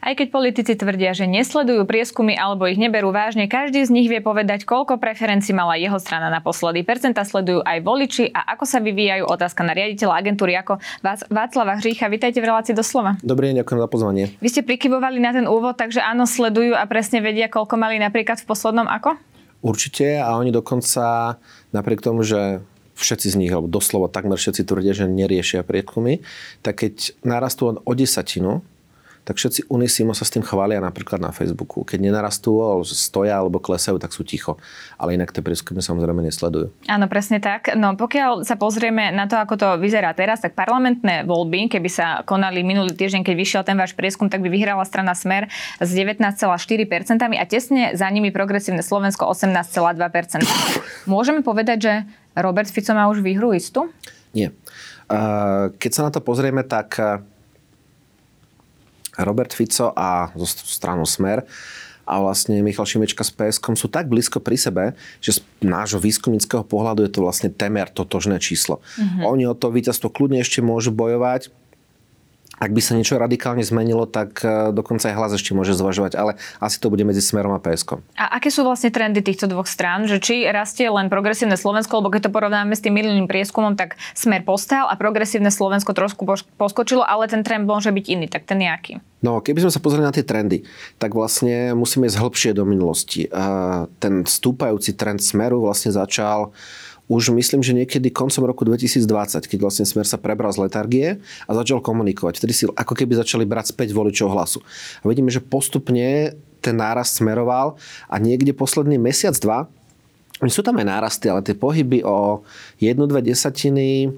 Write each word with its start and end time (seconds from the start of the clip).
Aj 0.00 0.16
keď 0.16 0.32
politici 0.32 0.72
tvrdia, 0.80 1.12
že 1.12 1.28
nesledujú 1.28 1.84
prieskumy 1.84 2.32
alebo 2.32 2.64
ich 2.64 2.80
neberú 2.80 3.12
vážne, 3.12 3.44
každý 3.52 3.84
z 3.84 3.92
nich 3.92 4.08
vie 4.08 4.24
povedať, 4.24 4.64
koľko 4.64 4.96
preferencií 4.96 5.52
mala 5.52 5.76
jeho 5.76 6.00
strana 6.00 6.32
naposledy. 6.32 6.80
Percenta 6.88 7.20
sledujú 7.20 7.60
aj 7.60 7.84
voliči 7.84 8.32
a 8.32 8.56
ako 8.56 8.64
sa 8.64 8.80
vyvíjajú 8.80 9.28
otázka 9.28 9.60
na 9.60 9.76
riaditeľa 9.76 10.16
agentúry 10.16 10.56
ako 10.56 10.80
Václava 11.28 11.76
Hřícha. 11.76 12.08
Vítajte 12.08 12.40
v 12.40 12.48
relácii 12.48 12.72
doslova. 12.72 13.20
Dobrý 13.20 13.52
deň, 13.52 13.60
ďakujem 13.60 13.80
za 13.84 13.88
pozvanie. 13.92 14.24
Vy 14.40 14.48
ste 14.48 14.64
prikyvovali 14.64 15.20
na 15.20 15.36
ten 15.36 15.44
úvod, 15.44 15.76
takže 15.76 16.00
áno, 16.00 16.24
sledujú 16.24 16.72
a 16.72 16.88
presne 16.88 17.20
vedia, 17.20 17.52
koľko 17.52 17.76
mali 17.76 18.00
napríklad 18.00 18.40
v 18.40 18.48
poslednom 18.48 18.88
ako? 18.88 19.20
Určite 19.60 20.16
a 20.16 20.32
oni 20.40 20.48
dokonca 20.48 21.36
napriek 21.76 22.00
tomu, 22.00 22.24
že 22.24 22.64
všetci 22.96 23.32
z 23.32 23.36
nich, 23.36 23.52
alebo 23.52 23.68
doslova 23.68 24.08
takmer 24.08 24.40
všetci 24.40 24.64
tvrdia, 24.64 24.96
že 24.96 25.08
neriešia 25.08 25.60
priekumy, 25.60 26.24
tak 26.64 26.88
keď 26.88 27.20
narastú 27.20 27.76
o 27.84 27.92
desatinu, 27.92 28.64
tak 29.30 29.38
všetci 29.38 29.70
Unisimo 29.70 30.10
sa 30.10 30.26
s 30.26 30.34
tým 30.34 30.42
chvália 30.42 30.82
napríklad 30.82 31.22
na 31.22 31.30
Facebooku. 31.30 31.86
Keď 31.86 32.02
nenarastú, 32.02 32.82
stoja 32.82 33.38
alebo 33.38 33.62
klesajú, 33.62 34.02
tak 34.02 34.10
sú 34.10 34.26
ticho. 34.26 34.58
Ale 34.98 35.14
inak 35.14 35.30
tie 35.30 35.38
prieskumy 35.38 35.78
samozrejme 35.78 36.18
nesledujú. 36.18 36.74
Áno, 36.90 37.06
presne 37.06 37.38
tak. 37.38 37.70
No 37.78 37.94
pokiaľ 37.94 38.42
sa 38.42 38.58
pozrieme 38.58 39.14
na 39.14 39.30
to, 39.30 39.38
ako 39.38 39.54
to 39.54 39.68
vyzerá 39.78 40.10
teraz, 40.18 40.42
tak 40.42 40.58
parlamentné 40.58 41.22
voľby, 41.30 41.70
keby 41.70 41.86
sa 41.86 42.26
konali 42.26 42.66
minulý 42.66 42.90
týždeň, 42.90 43.22
keď 43.22 43.34
vyšiel 43.38 43.62
ten 43.62 43.78
váš 43.78 43.94
prieskum, 43.94 44.26
tak 44.26 44.42
by 44.42 44.50
vyhrala 44.50 44.82
strana 44.82 45.14
Smer 45.14 45.46
s 45.78 45.88
19,4% 45.94 46.50
a 47.22 47.44
tesne 47.46 47.94
za 47.94 48.10
nimi 48.10 48.34
progresívne 48.34 48.82
Slovensko 48.82 49.30
18,2%. 49.30 50.42
Môžeme 51.06 51.46
povedať, 51.46 51.78
že 51.78 51.92
Robert 52.34 52.66
Fico 52.66 52.90
má 52.98 53.06
už 53.06 53.22
výhru 53.22 53.54
istú? 53.54 53.94
Nie. 54.34 54.50
Keď 55.78 55.90
sa 55.94 56.02
na 56.02 56.10
to 56.10 56.18
pozrieme, 56.18 56.66
tak 56.66 56.98
Robert 59.18 59.50
Fico 59.50 59.90
a 59.96 60.30
zo 60.36 60.46
stranu 60.46 61.02
Smer 61.08 61.42
a 62.10 62.18
vlastne 62.18 62.58
Michal 62.66 62.90
Šimečka 62.90 63.22
s 63.22 63.30
PSK 63.30 63.78
sú 63.78 63.86
tak 63.86 64.10
blízko 64.10 64.42
pri 64.42 64.58
sebe, 64.58 64.84
že 65.22 65.38
z 65.38 65.40
nášho 65.62 66.02
výskumnického 66.02 66.66
pohľadu 66.66 67.06
je 67.06 67.12
to 67.14 67.22
vlastne 67.22 67.54
temer 67.54 67.86
totožné 67.86 68.42
číslo. 68.42 68.82
Mm-hmm. 68.98 69.22
Oni 69.30 69.44
o 69.46 69.54
to 69.54 69.70
víťazstvo 69.70 70.10
kľudne 70.10 70.42
ešte 70.42 70.58
môžu 70.58 70.90
bojovať, 70.90 71.54
ak 72.60 72.76
by 72.76 72.80
sa 72.84 72.92
niečo 72.92 73.16
radikálne 73.16 73.64
zmenilo, 73.64 74.04
tak 74.04 74.44
e, 74.44 74.68
dokonca 74.76 75.08
aj 75.08 75.16
hlas 75.16 75.32
ešte 75.32 75.56
môže 75.56 75.72
zvažovať, 75.72 76.12
ale 76.20 76.36
asi 76.60 76.76
to 76.76 76.92
bude 76.92 77.00
medzi 77.08 77.24
Smerom 77.24 77.56
a 77.56 77.60
PSK. 77.60 78.04
A 78.20 78.36
aké 78.36 78.52
sú 78.52 78.60
vlastne 78.68 78.92
trendy 78.92 79.24
týchto 79.24 79.48
dvoch 79.48 79.64
strán? 79.64 80.04
Že 80.04 80.16
či 80.20 80.36
rastie 80.44 80.92
len 80.92 81.08
progresívne 81.08 81.56
Slovensko, 81.56 82.04
lebo 82.04 82.12
keď 82.12 82.28
to 82.28 82.34
porovnáme 82.36 82.76
s 82.76 82.84
tým 82.84 83.00
minulým 83.00 83.24
prieskumom, 83.24 83.80
tak 83.80 83.96
Smer 84.12 84.44
postal 84.44 84.92
a 84.92 84.94
progresívne 85.00 85.48
Slovensko 85.48 85.96
trošku 85.96 86.28
poskočilo, 86.60 87.00
ale 87.00 87.32
ten 87.32 87.40
trend 87.40 87.64
môže 87.64 87.88
byť 87.88 88.04
iný. 88.12 88.28
Tak 88.28 88.44
ten 88.44 88.60
nejaký? 88.60 89.00
No, 89.20 89.44
keby 89.44 89.64
sme 89.64 89.72
sa 89.72 89.84
pozreli 89.84 90.04
na 90.04 90.12
tie 90.12 90.24
trendy, 90.24 90.64
tak 90.96 91.12
vlastne 91.12 91.76
musíme 91.76 92.08
ísť 92.08 92.20
hĺbšie 92.20 92.50
do 92.56 92.64
minulosti. 92.64 93.28
A 93.32 93.84
ten 94.00 94.24
stúpajúci 94.24 94.96
trend 94.96 95.20
Smeru 95.20 95.60
vlastne 95.60 95.92
začal 95.92 96.52
už 97.10 97.34
myslím, 97.34 97.58
že 97.66 97.74
niekedy 97.74 98.14
koncom 98.14 98.46
roku 98.46 98.62
2020, 98.62 99.02
keď 99.50 99.58
vlastne 99.58 99.82
Smer 99.82 100.06
sa 100.06 100.14
prebral 100.14 100.54
z 100.54 100.62
letargie 100.62 101.06
a 101.18 101.50
začal 101.50 101.82
komunikovať. 101.82 102.38
Vtedy 102.38 102.54
si 102.54 102.64
ako 102.70 102.94
keby 102.94 103.18
začali 103.18 103.42
brať 103.42 103.74
späť 103.74 103.90
voličov 103.90 104.30
hlasu. 104.30 104.62
A 105.02 105.10
vidíme, 105.10 105.26
že 105.26 105.42
postupne 105.42 106.38
ten 106.62 106.78
nárast 106.78 107.18
smeroval 107.18 107.74
a 108.06 108.14
niekde 108.22 108.54
posledný 108.54 108.94
mesiac, 108.94 109.34
dva, 109.42 109.66
sú 110.46 110.62
tam 110.64 110.78
aj 110.80 110.86
nárasty, 110.86 111.26
ale 111.28 111.44
tie 111.44 111.52
pohyby 111.52 112.00
o 112.06 112.46
jednu, 112.80 113.04
dve 113.04 113.20
desatiny, 113.20 114.14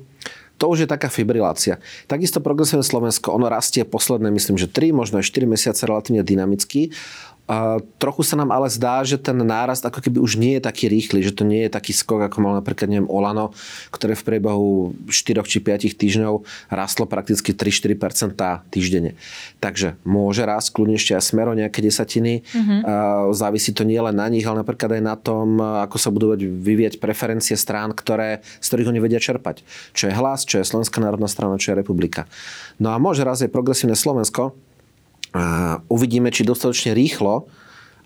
to 0.62 0.70
už 0.70 0.86
je 0.86 0.88
taká 0.94 1.10
fibrilácia. 1.10 1.82
Takisto 2.06 2.38
progresívne 2.38 2.86
Slovensko, 2.86 3.34
ono 3.34 3.50
rastie 3.50 3.82
posledné, 3.82 4.30
myslím, 4.30 4.54
že 4.54 4.70
3, 4.70 4.94
možno 4.94 5.18
aj 5.18 5.26
4 5.26 5.42
mesiace 5.50 5.82
relatívne 5.82 6.22
dynamicky. 6.22 6.94
Trochu 7.98 8.22
sa 8.22 8.38
nám 8.38 8.54
ale 8.54 8.70
zdá, 8.70 9.02
že 9.02 9.18
ten 9.18 9.34
nárast 9.34 9.82
ako 9.82 9.98
keby 9.98 10.22
už 10.22 10.38
nie 10.38 10.56
je 10.56 10.62
taký 10.62 10.86
rýchly, 10.86 11.26
že 11.26 11.34
to 11.34 11.42
nie 11.42 11.66
je 11.66 11.74
taký 11.74 11.90
skok, 11.90 12.30
ako 12.30 12.38
mal 12.38 12.54
napríklad 12.56 12.86
neviem, 12.88 13.10
Olano, 13.10 13.50
ktoré 13.90 14.14
v 14.14 14.24
priebehu 14.24 14.94
4 15.10 15.42
či 15.44 15.58
5 15.58 15.92
týždňov 15.98 16.34
rastlo 16.70 17.04
prakticky 17.04 17.50
3-4% 17.50 18.38
týždenne. 18.70 19.18
Takže 19.58 19.98
môže 20.06 20.46
rásť 20.46 20.70
kľudne 20.70 20.96
ešte 20.96 21.18
aj 21.18 21.22
smero 21.28 21.52
nejaké 21.52 21.82
desatiny. 21.82 22.46
Mm-hmm. 22.46 22.78
Závisí 23.34 23.74
to 23.74 23.82
nie 23.84 23.98
len 23.98 24.16
na 24.16 24.30
nich, 24.30 24.46
ale 24.46 24.62
napríklad 24.62 24.96
aj 24.96 25.02
na 25.02 25.18
tom, 25.18 25.58
ako 25.60 25.96
sa 25.98 26.14
budú 26.14 26.32
vyvieť 26.38 27.02
preferencie 27.02 27.58
strán, 27.58 27.92
ktoré, 27.92 28.40
z 28.62 28.66
ktorých 28.70 28.94
oni 28.94 29.02
vedia 29.02 29.20
čerpať. 29.20 29.66
Čo 29.92 30.08
je 30.08 30.14
hlas, 30.14 30.46
čo 30.46 30.62
je 30.62 30.64
Slovenská 30.64 31.02
národná 31.02 31.26
strana, 31.26 31.60
čo 31.60 31.74
je 31.74 31.80
republika. 31.82 32.24
No 32.78 32.94
a 32.94 33.02
môže 33.02 33.26
raz 33.26 33.42
aj 33.42 33.50
progresívne 33.50 33.98
Slovensko, 33.98 34.56
uvidíme, 35.88 36.28
či 36.28 36.44
dostatočne 36.44 36.92
rýchlo 36.92 37.48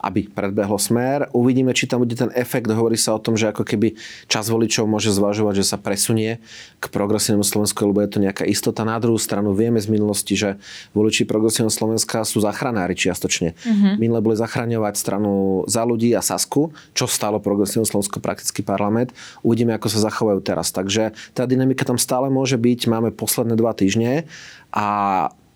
aby 0.06 0.28
predbehlo 0.28 0.76
smer. 0.76 1.26
Uvidíme, 1.32 1.72
či 1.72 1.88
tam 1.88 2.04
bude 2.06 2.14
ten 2.14 2.28
efekt. 2.36 2.68
Hovorí 2.68 2.94
sa 2.94 3.16
o 3.16 3.22
tom, 3.22 3.34
že 3.34 3.50
ako 3.50 3.64
keby 3.64 3.96
čas 4.30 4.46
voličov 4.52 4.84
môže 4.84 5.10
zvažovať, 5.10 5.64
že 5.64 5.64
sa 5.64 5.80
presunie 5.80 6.38
k 6.78 6.84
progresívnemu 6.92 7.42
Slovensku, 7.42 7.80
lebo 7.88 8.04
je 8.04 8.10
to 8.12 8.22
nejaká 8.22 8.44
istota. 8.44 8.84
Na 8.84 9.00
druhú 9.00 9.16
stranu 9.16 9.56
vieme 9.56 9.80
z 9.80 9.88
minulosti, 9.88 10.36
že 10.36 10.60
voliči 10.92 11.24
progresívneho 11.24 11.72
Slovenska 11.72 12.22
sú 12.22 12.44
zachranári 12.44 12.92
čiastočne. 12.92 13.56
Mm-hmm. 13.56 13.92
Minule 13.96 14.20
boli 14.20 14.36
zachraňovať 14.36 14.94
stranu 14.94 15.64
za 15.66 15.82
ľudí 15.82 16.12
a 16.12 16.20
Sasku, 16.20 16.76
čo 16.92 17.08
stalo 17.08 17.40
progresívne 17.40 17.88
Slovensko 17.88 18.20
prakticky 18.20 18.60
parlament. 18.60 19.16
Uvidíme, 19.42 19.72
ako 19.74 19.88
sa 19.88 20.04
zachovajú 20.06 20.44
teraz. 20.44 20.70
Takže 20.70 21.16
tá 21.32 21.48
dynamika 21.48 21.88
tam 21.88 21.96
stále 21.96 22.28
môže 22.28 22.60
byť. 22.60 22.80
Máme 22.86 23.10
posledné 23.16 23.56
dva 23.56 23.72
týždne 23.72 24.28
a 24.70 24.86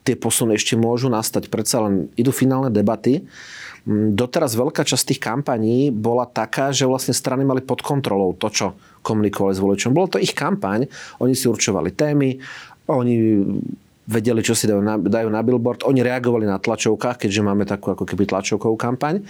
tie 0.05 0.16
posuny 0.16 0.56
ešte 0.56 0.75
môžu 0.75 1.12
nastať. 1.12 1.53
Predsa 1.53 1.84
len 1.84 2.09
idú 2.16 2.33
finálne 2.33 2.72
debaty. 2.72 3.25
Mm, 3.84 4.16
doteraz 4.16 4.56
veľká 4.56 4.84
časť 4.84 5.15
tých 5.15 5.21
kampaní 5.21 5.93
bola 5.93 6.28
taká, 6.28 6.72
že 6.72 6.88
vlastne 6.88 7.16
strany 7.16 7.44
mali 7.44 7.61
pod 7.65 7.84
kontrolou 7.84 8.37
to, 8.37 8.49
čo 8.49 8.66
komunikovali 9.05 9.53
s 9.56 9.60
voličom. 9.60 9.97
Bolo 9.97 10.12
to 10.12 10.21
ich 10.21 10.37
kampaň, 10.37 10.89
oni 11.21 11.33
si 11.33 11.49
určovali 11.49 11.93
témy, 11.93 12.37
oni 12.89 13.15
vedeli, 14.10 14.41
čo 14.43 14.59
si 14.59 14.66
dajú 14.66 14.83
na, 14.83 14.99
dajú 14.99 15.28
na 15.31 15.41
billboard, 15.41 15.87
oni 15.87 16.03
reagovali 16.03 16.44
na 16.44 16.59
tlačovkách, 16.59 17.25
keďže 17.25 17.47
máme 17.47 17.62
takú 17.62 17.94
ako 17.94 18.05
keby 18.05 18.27
tlačovkovú 18.27 18.75
kampaň. 18.75 19.22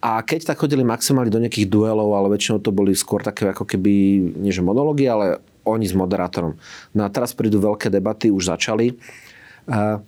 A 0.00 0.24
keď 0.24 0.52
tak 0.52 0.60
chodili 0.64 0.80
maximálne 0.80 1.28
do 1.28 1.40
nejakých 1.40 1.68
duelov, 1.68 2.16
ale 2.16 2.32
väčšinou 2.32 2.60
to 2.64 2.72
boli 2.72 2.96
skôr 2.96 3.20
také 3.20 3.52
ako 3.52 3.68
keby, 3.68 3.92
nie 4.40 4.52
že 4.52 4.64
monológy, 4.64 5.04
ale 5.04 5.44
oni 5.64 5.84
s 5.84 5.92
moderátorom. 5.92 6.56
No 6.96 7.04
a 7.04 7.12
teraz 7.12 7.36
prídu 7.36 7.60
veľké 7.60 7.92
debaty, 7.92 8.32
už 8.32 8.48
začali 8.48 8.96
Uh, 9.68 9.98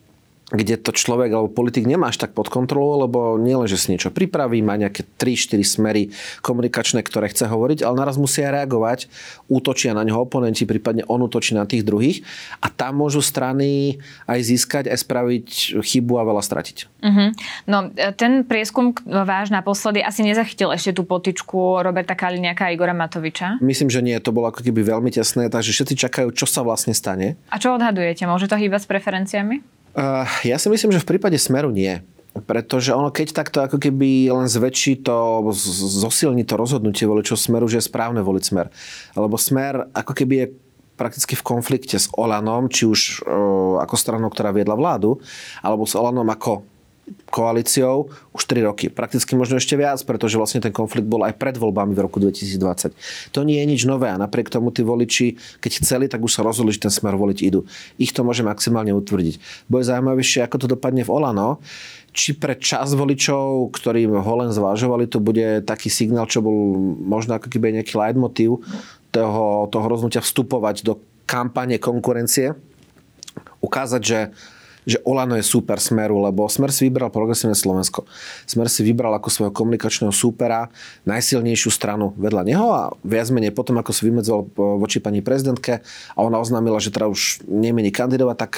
kde 0.53 0.77
to 0.77 0.93
človek 0.93 1.33
alebo 1.33 1.49
politik 1.49 1.89
nemá 1.89 2.13
až 2.13 2.21
tak 2.21 2.37
pod 2.37 2.53
kontrolou, 2.53 3.09
lebo 3.09 3.41
nielen, 3.41 3.65
že 3.65 3.81
si 3.81 3.91
niečo 3.91 4.13
pripraví, 4.13 4.61
má 4.61 4.77
nejaké 4.77 5.09
3-4 5.17 5.65
smery 5.65 6.03
komunikačné, 6.45 7.01
ktoré 7.01 7.33
chce 7.33 7.49
hovoriť, 7.49 7.81
ale 7.83 7.97
naraz 7.97 8.21
musia 8.21 8.53
reagovať, 8.53 9.09
útočia 9.49 9.97
na 9.97 10.05
neho 10.05 10.21
oponenti, 10.21 10.69
prípadne 10.69 11.09
on 11.09 11.25
útočí 11.25 11.57
na 11.57 11.65
tých 11.65 11.89
druhých 11.89 12.21
a 12.61 12.69
tam 12.69 13.01
môžu 13.01 13.25
strany 13.25 13.97
aj 14.29 14.41
získať, 14.45 14.85
aj 14.93 14.99
spraviť 15.01 15.49
chybu 15.81 16.15
a 16.21 16.29
veľa 16.29 16.43
stratiť. 16.45 16.77
Uh-huh. 17.03 17.29
No, 17.65 17.89
ten 18.21 18.45
prieskum 18.45 18.93
váš 19.09 19.49
naposledy 19.49 20.05
asi 20.05 20.21
nezachytil 20.23 20.69
ešte 20.71 20.93
tú 20.93 21.09
potičku 21.09 21.81
Roberta 21.81 22.13
Kaliňaka 22.13 22.69
a 22.69 22.73
Igora 22.77 22.93
Matoviča? 22.93 23.59
Myslím, 23.65 23.89
že 23.89 24.05
nie, 24.05 24.15
to 24.21 24.31
bolo 24.37 24.53
ako 24.53 24.61
keby 24.61 24.85
veľmi 24.85 25.09
tesné, 25.09 25.49
takže 25.49 25.73
všetci 25.73 25.95
čakajú, 25.97 26.29
čo 26.37 26.45
sa 26.45 26.61
vlastne 26.61 26.93
stane. 26.93 27.41
A 27.49 27.57
čo 27.57 27.73
odhadujete? 27.73 28.29
Môže 28.29 28.47
to 28.47 28.61
hýbať 28.61 28.85
s 28.85 28.89
preferenciami? 28.93 29.82
Uh, 29.93 30.25
ja 30.45 30.57
si 30.57 30.73
myslím, 30.73 30.93
že 30.93 31.03
v 31.05 31.17
prípade 31.17 31.37
Smeru 31.37 31.69
nie. 31.69 32.01
Pretože 32.33 32.97
ono 32.97 33.13
keď 33.13 33.37
takto 33.37 33.61
ako 33.61 33.77
keby 33.77 34.33
len 34.33 34.49
zväčší 34.49 35.05
to, 35.05 35.53
zosilní 36.01 36.49
to 36.49 36.57
rozhodnutie 36.57 37.05
voličov 37.05 37.37
Smeru, 37.37 37.69
že 37.69 37.85
je 37.85 37.89
správne 37.93 38.25
voliť 38.25 38.43
Smer. 38.43 38.67
Lebo 39.13 39.37
Smer 39.37 39.93
ako 39.93 40.13
keby 40.17 40.35
je 40.41 40.47
prakticky 40.97 41.37
v 41.37 41.45
konflikte 41.45 42.01
s 42.01 42.09
Olanom, 42.17 42.73
či 42.73 42.89
už 42.89 43.25
uh, 43.25 43.85
ako 43.85 43.95
stranou, 44.01 44.33
ktorá 44.33 44.49
viedla 44.49 44.77
vládu, 44.77 45.21
alebo 45.61 45.85
s 45.85 45.93
Olanom 45.93 46.25
ako 46.29 46.65
koalíciou 47.29 48.13
už 48.33 48.43
3 48.49 48.69
roky. 48.69 48.87
Prakticky 48.89 49.37
možno 49.37 49.57
ešte 49.57 49.77
viac, 49.77 50.01
pretože 50.05 50.37
vlastne 50.37 50.61
ten 50.61 50.73
konflikt 50.73 51.09
bol 51.09 51.25
aj 51.25 51.37
pred 51.37 51.57
voľbami 51.57 51.93
v 51.93 52.01
roku 52.01 52.21
2020. 52.21 52.93
To 53.33 53.41
nie 53.45 53.61
je 53.61 53.67
nič 53.67 53.83
nové 53.85 54.09
a 54.09 54.17
napriek 54.17 54.53
tomu 54.53 54.73
tí 54.73 54.85
voliči, 54.85 55.37
keď 55.61 55.73
chceli, 55.85 56.05
tak 56.09 56.25
už 56.25 56.33
sa 56.33 56.47
rozhodli, 56.47 56.73
že 56.73 56.89
ten 56.89 56.93
smer 56.93 57.17
voliť 57.17 57.39
idú. 57.45 57.65
Ich 57.97 58.13
to 58.13 58.25
môže 58.25 58.45
maximálne 58.45 58.93
utvrdiť. 58.97 59.67
Bude 59.69 59.85
zaujímavejšie, 59.85 60.45
ako 60.45 60.57
to 60.65 60.67
dopadne 60.77 61.05
v 61.05 61.13
Olano, 61.13 61.61
či 62.13 62.37
pre 62.37 62.57
čas 62.61 62.93
voličov, 62.93 63.73
ktorí 63.73 64.05
ho 64.05 64.35
len 64.45 64.53
zvážovali, 64.53 65.09
to 65.09 65.17
bude 65.17 65.65
taký 65.65 65.89
signál, 65.89 66.29
čo 66.29 66.45
bol 66.45 66.77
možno 67.01 67.41
ako 67.41 67.49
keby 67.49 67.81
nejaký 67.81 67.97
leitmotív 67.97 68.61
toho, 69.09 69.69
toho 69.73 69.87
rozhodnutia 69.89 70.21
vstupovať 70.21 70.85
do 70.85 71.01
kampane 71.25 71.81
konkurencie. 71.81 72.53
Ukázať, 73.65 74.03
že 74.05 74.19
že 74.83 74.99
Olano 75.07 75.39
je 75.39 75.45
super 75.47 75.79
Smeru, 75.79 76.19
lebo 76.23 76.51
Smer 76.51 76.75
si 76.75 76.91
vybral 76.91 77.15
progresívne 77.15 77.55
Slovensko. 77.55 78.07
Smer 78.47 78.67
si 78.67 78.83
vybral 78.83 79.15
ako 79.15 79.29
svojho 79.31 79.53
komunikačného 79.55 80.11
súpera 80.11 80.69
najsilnejšiu 81.07 81.71
stranu 81.71 82.15
vedľa 82.19 82.43
neho 82.43 82.67
a 82.71 82.83
viac 83.07 83.31
menej 83.31 83.55
potom, 83.55 83.79
ako 83.79 83.91
sa 83.95 84.03
vymedzoval 84.07 84.43
voči 84.83 84.99
pani 84.99 85.23
prezidentke 85.23 85.83
a 86.15 86.19
ona 86.19 86.43
oznámila, 86.43 86.83
že 86.83 86.91
teda 86.91 87.07
už 87.07 87.47
nemení 87.47 87.95
kandidovať, 87.95 88.37
tak 88.39 88.53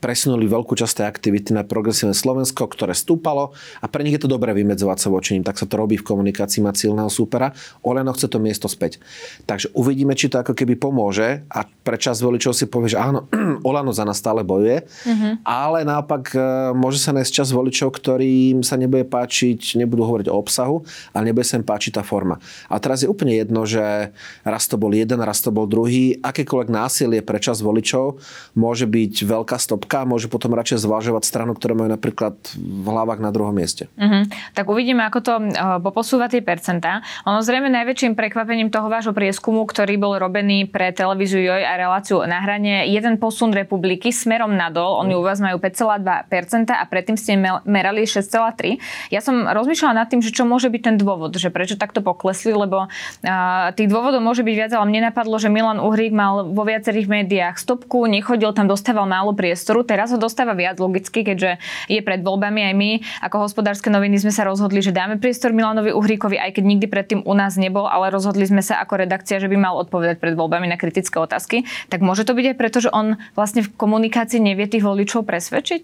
presunuli 0.00 0.48
veľkú 0.48 0.72
časť 0.72 1.04
tej 1.04 1.06
aktivity 1.06 1.50
na 1.52 1.62
progresívne 1.62 2.16
Slovensko, 2.16 2.66
ktoré 2.66 2.96
stúpalo 2.96 3.52
a 3.84 3.86
pre 3.86 4.00
nich 4.02 4.16
je 4.16 4.24
to 4.24 4.32
dobré 4.32 4.56
vymedzovať 4.56 4.98
sa 4.98 5.08
voči 5.12 5.36
ním. 5.36 5.44
Tak 5.44 5.60
sa 5.60 5.68
to 5.68 5.76
robí 5.76 6.00
v 6.00 6.08
komunikácii 6.08 6.64
mať 6.64 6.88
silného 6.88 7.12
súpera. 7.12 7.52
Oleno 7.84 8.16
chce 8.16 8.32
to 8.32 8.40
miesto 8.40 8.66
späť. 8.66 8.96
Takže 9.44 9.76
uvidíme, 9.76 10.16
či 10.16 10.32
to 10.32 10.40
ako 10.40 10.56
keby 10.56 10.80
pomôže 10.80 11.44
a 11.52 11.68
pre 11.68 12.00
čas 12.00 12.24
voličov 12.24 12.56
si 12.56 12.64
povie, 12.64 12.96
že 12.96 12.98
áno, 12.98 13.28
Olano 13.68 13.92
za 13.92 14.08
nás 14.08 14.16
stále 14.16 14.40
bojuje, 14.40 14.88
mm-hmm. 14.88 15.44
ale 15.44 15.84
naopak 15.84 16.32
e, 16.32 16.40
môže 16.72 16.96
sa 16.96 17.12
nájsť 17.12 17.32
čas 17.36 17.48
voličov, 17.52 17.92
ktorým 17.92 18.64
sa 18.64 18.80
nebude 18.80 19.04
páčiť, 19.04 19.76
nebudú 19.76 20.08
hovoriť 20.08 20.26
o 20.32 20.38
obsahu, 20.40 20.80
ale 21.12 21.28
nebude 21.28 21.44
sa 21.44 21.60
im 21.60 21.66
páčiť 21.66 22.00
tá 22.00 22.02
forma. 22.02 22.40
A 22.72 22.80
teraz 22.80 23.04
je 23.04 23.08
úplne 23.12 23.36
jedno, 23.36 23.68
že 23.68 24.16
raz 24.48 24.64
to 24.64 24.80
bol 24.80 24.90
jeden, 24.96 25.20
raz 25.20 25.44
to 25.44 25.52
bol 25.52 25.68
druhý. 25.68 26.16
Akékoľvek 26.24 26.72
násilie 26.72 27.20
pre 27.20 27.36
čas 27.36 27.60
voličov 27.60 28.16
môže 28.56 28.88
byť 28.88 29.14
veľká 29.28 29.60
stopka 29.60 29.89
a 29.94 30.06
môže 30.06 30.30
potom 30.30 30.54
radšej 30.54 30.86
zvažovať 30.86 31.26
stranu, 31.26 31.52
ktoré 31.58 31.74
majú 31.74 31.90
napríklad 31.90 32.38
v 32.54 32.86
hlavách 32.86 33.20
na 33.20 33.34
druhom 33.34 33.52
mieste. 33.52 33.90
Uh-huh. 33.98 34.24
Tak 34.54 34.70
uvidíme, 34.70 35.02
ako 35.04 35.18
to 35.20 35.32
uh, 35.36 35.82
poposúva 35.82 36.30
tie 36.30 36.40
percentá. 36.40 37.02
Ono 37.26 37.42
zrejme 37.42 37.66
najväčším 37.68 38.14
prekvapením 38.14 38.70
toho 38.70 38.86
vášho 38.86 39.10
prieskumu, 39.10 39.66
ktorý 39.66 39.98
bol 39.98 40.16
robený 40.16 40.70
pre 40.70 40.94
televíziu 40.94 41.42
Joj 41.42 41.62
a 41.66 41.74
reláciu 41.74 42.22
na 42.24 42.38
hrane, 42.40 42.86
jeden 42.86 43.18
posun 43.18 43.50
republiky 43.50 44.14
smerom 44.14 44.54
nadol. 44.54 45.02
Oni 45.02 45.18
u 45.18 45.22
vás 45.24 45.42
majú 45.42 45.58
5,2% 45.58 46.70
a 46.70 46.84
predtým 46.86 47.16
ste 47.18 47.34
merali 47.66 48.06
6,3%. 48.06 49.10
Ja 49.10 49.20
som 49.20 49.50
rozmýšľala 49.50 50.04
nad 50.04 50.08
tým, 50.08 50.22
že 50.22 50.30
čo 50.30 50.46
môže 50.46 50.70
byť 50.70 50.82
ten 50.86 50.96
dôvod, 50.96 51.34
že 51.34 51.50
prečo 51.50 51.74
takto 51.74 52.04
poklesli, 52.04 52.54
lebo 52.54 52.86
uh, 52.86 53.70
tých 53.74 53.90
dôvodov 53.90 54.22
môže 54.22 54.46
byť 54.46 54.54
viac, 54.54 54.72
ale 54.76 54.86
mne 54.86 55.10
napadlo, 55.10 55.36
že 55.40 55.50
Milan 55.50 55.82
Uhrík 55.82 56.14
mal 56.14 56.46
vo 56.46 56.62
viacerých 56.62 57.10
médiách 57.10 57.56
stopku, 57.58 58.06
nechodil 58.06 58.54
tam, 58.54 58.70
dostával 58.70 59.08
málo 59.10 59.34
priestoru 59.34 59.79
podporu. 59.80 60.00
Teraz 60.00 60.12
ho 60.12 60.18
dostáva 60.20 60.52
viac 60.52 60.76
logicky, 60.78 61.24
keďže 61.24 61.56
je 61.88 62.00
pred 62.04 62.20
voľbami 62.20 62.60
aj 62.70 62.74
my 62.76 62.90
ako 63.24 63.48
hospodárske 63.48 63.88
noviny 63.88 64.20
sme 64.20 64.32
sa 64.32 64.44
rozhodli, 64.46 64.84
že 64.84 64.92
dáme 64.92 65.18
priestor 65.18 65.56
Milanovi 65.56 65.90
Uhríkovi, 65.90 66.36
aj 66.36 66.60
keď 66.60 66.64
nikdy 66.64 66.86
predtým 66.86 67.20
u 67.24 67.34
nás 67.34 67.56
nebol, 67.56 67.88
ale 67.88 68.12
rozhodli 68.12 68.44
sme 68.46 68.60
sa 68.60 68.78
ako 68.84 69.02
redakcia, 69.02 69.40
že 69.40 69.48
by 69.48 69.56
mal 69.56 69.74
odpovedať 69.80 70.20
pred 70.20 70.36
voľbami 70.36 70.68
na 70.68 70.76
kritické 70.76 71.16
otázky. 71.18 71.64
Tak 71.88 72.04
môže 72.04 72.28
to 72.28 72.36
byť 72.36 72.54
aj 72.54 72.56
preto, 72.56 72.78
že 72.84 72.90
on 72.92 73.16
vlastne 73.34 73.64
v 73.64 73.72
komunikácii 73.74 74.40
nevie 74.40 74.68
tých 74.68 74.84
voličov 74.84 75.24
presvedčiť? 75.24 75.82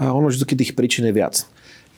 A 0.00 0.12
ono 0.12 0.32
vždy 0.32 0.44
tých 0.56 0.74
príčin 0.74 1.06
je 1.06 1.14
viac. 1.14 1.44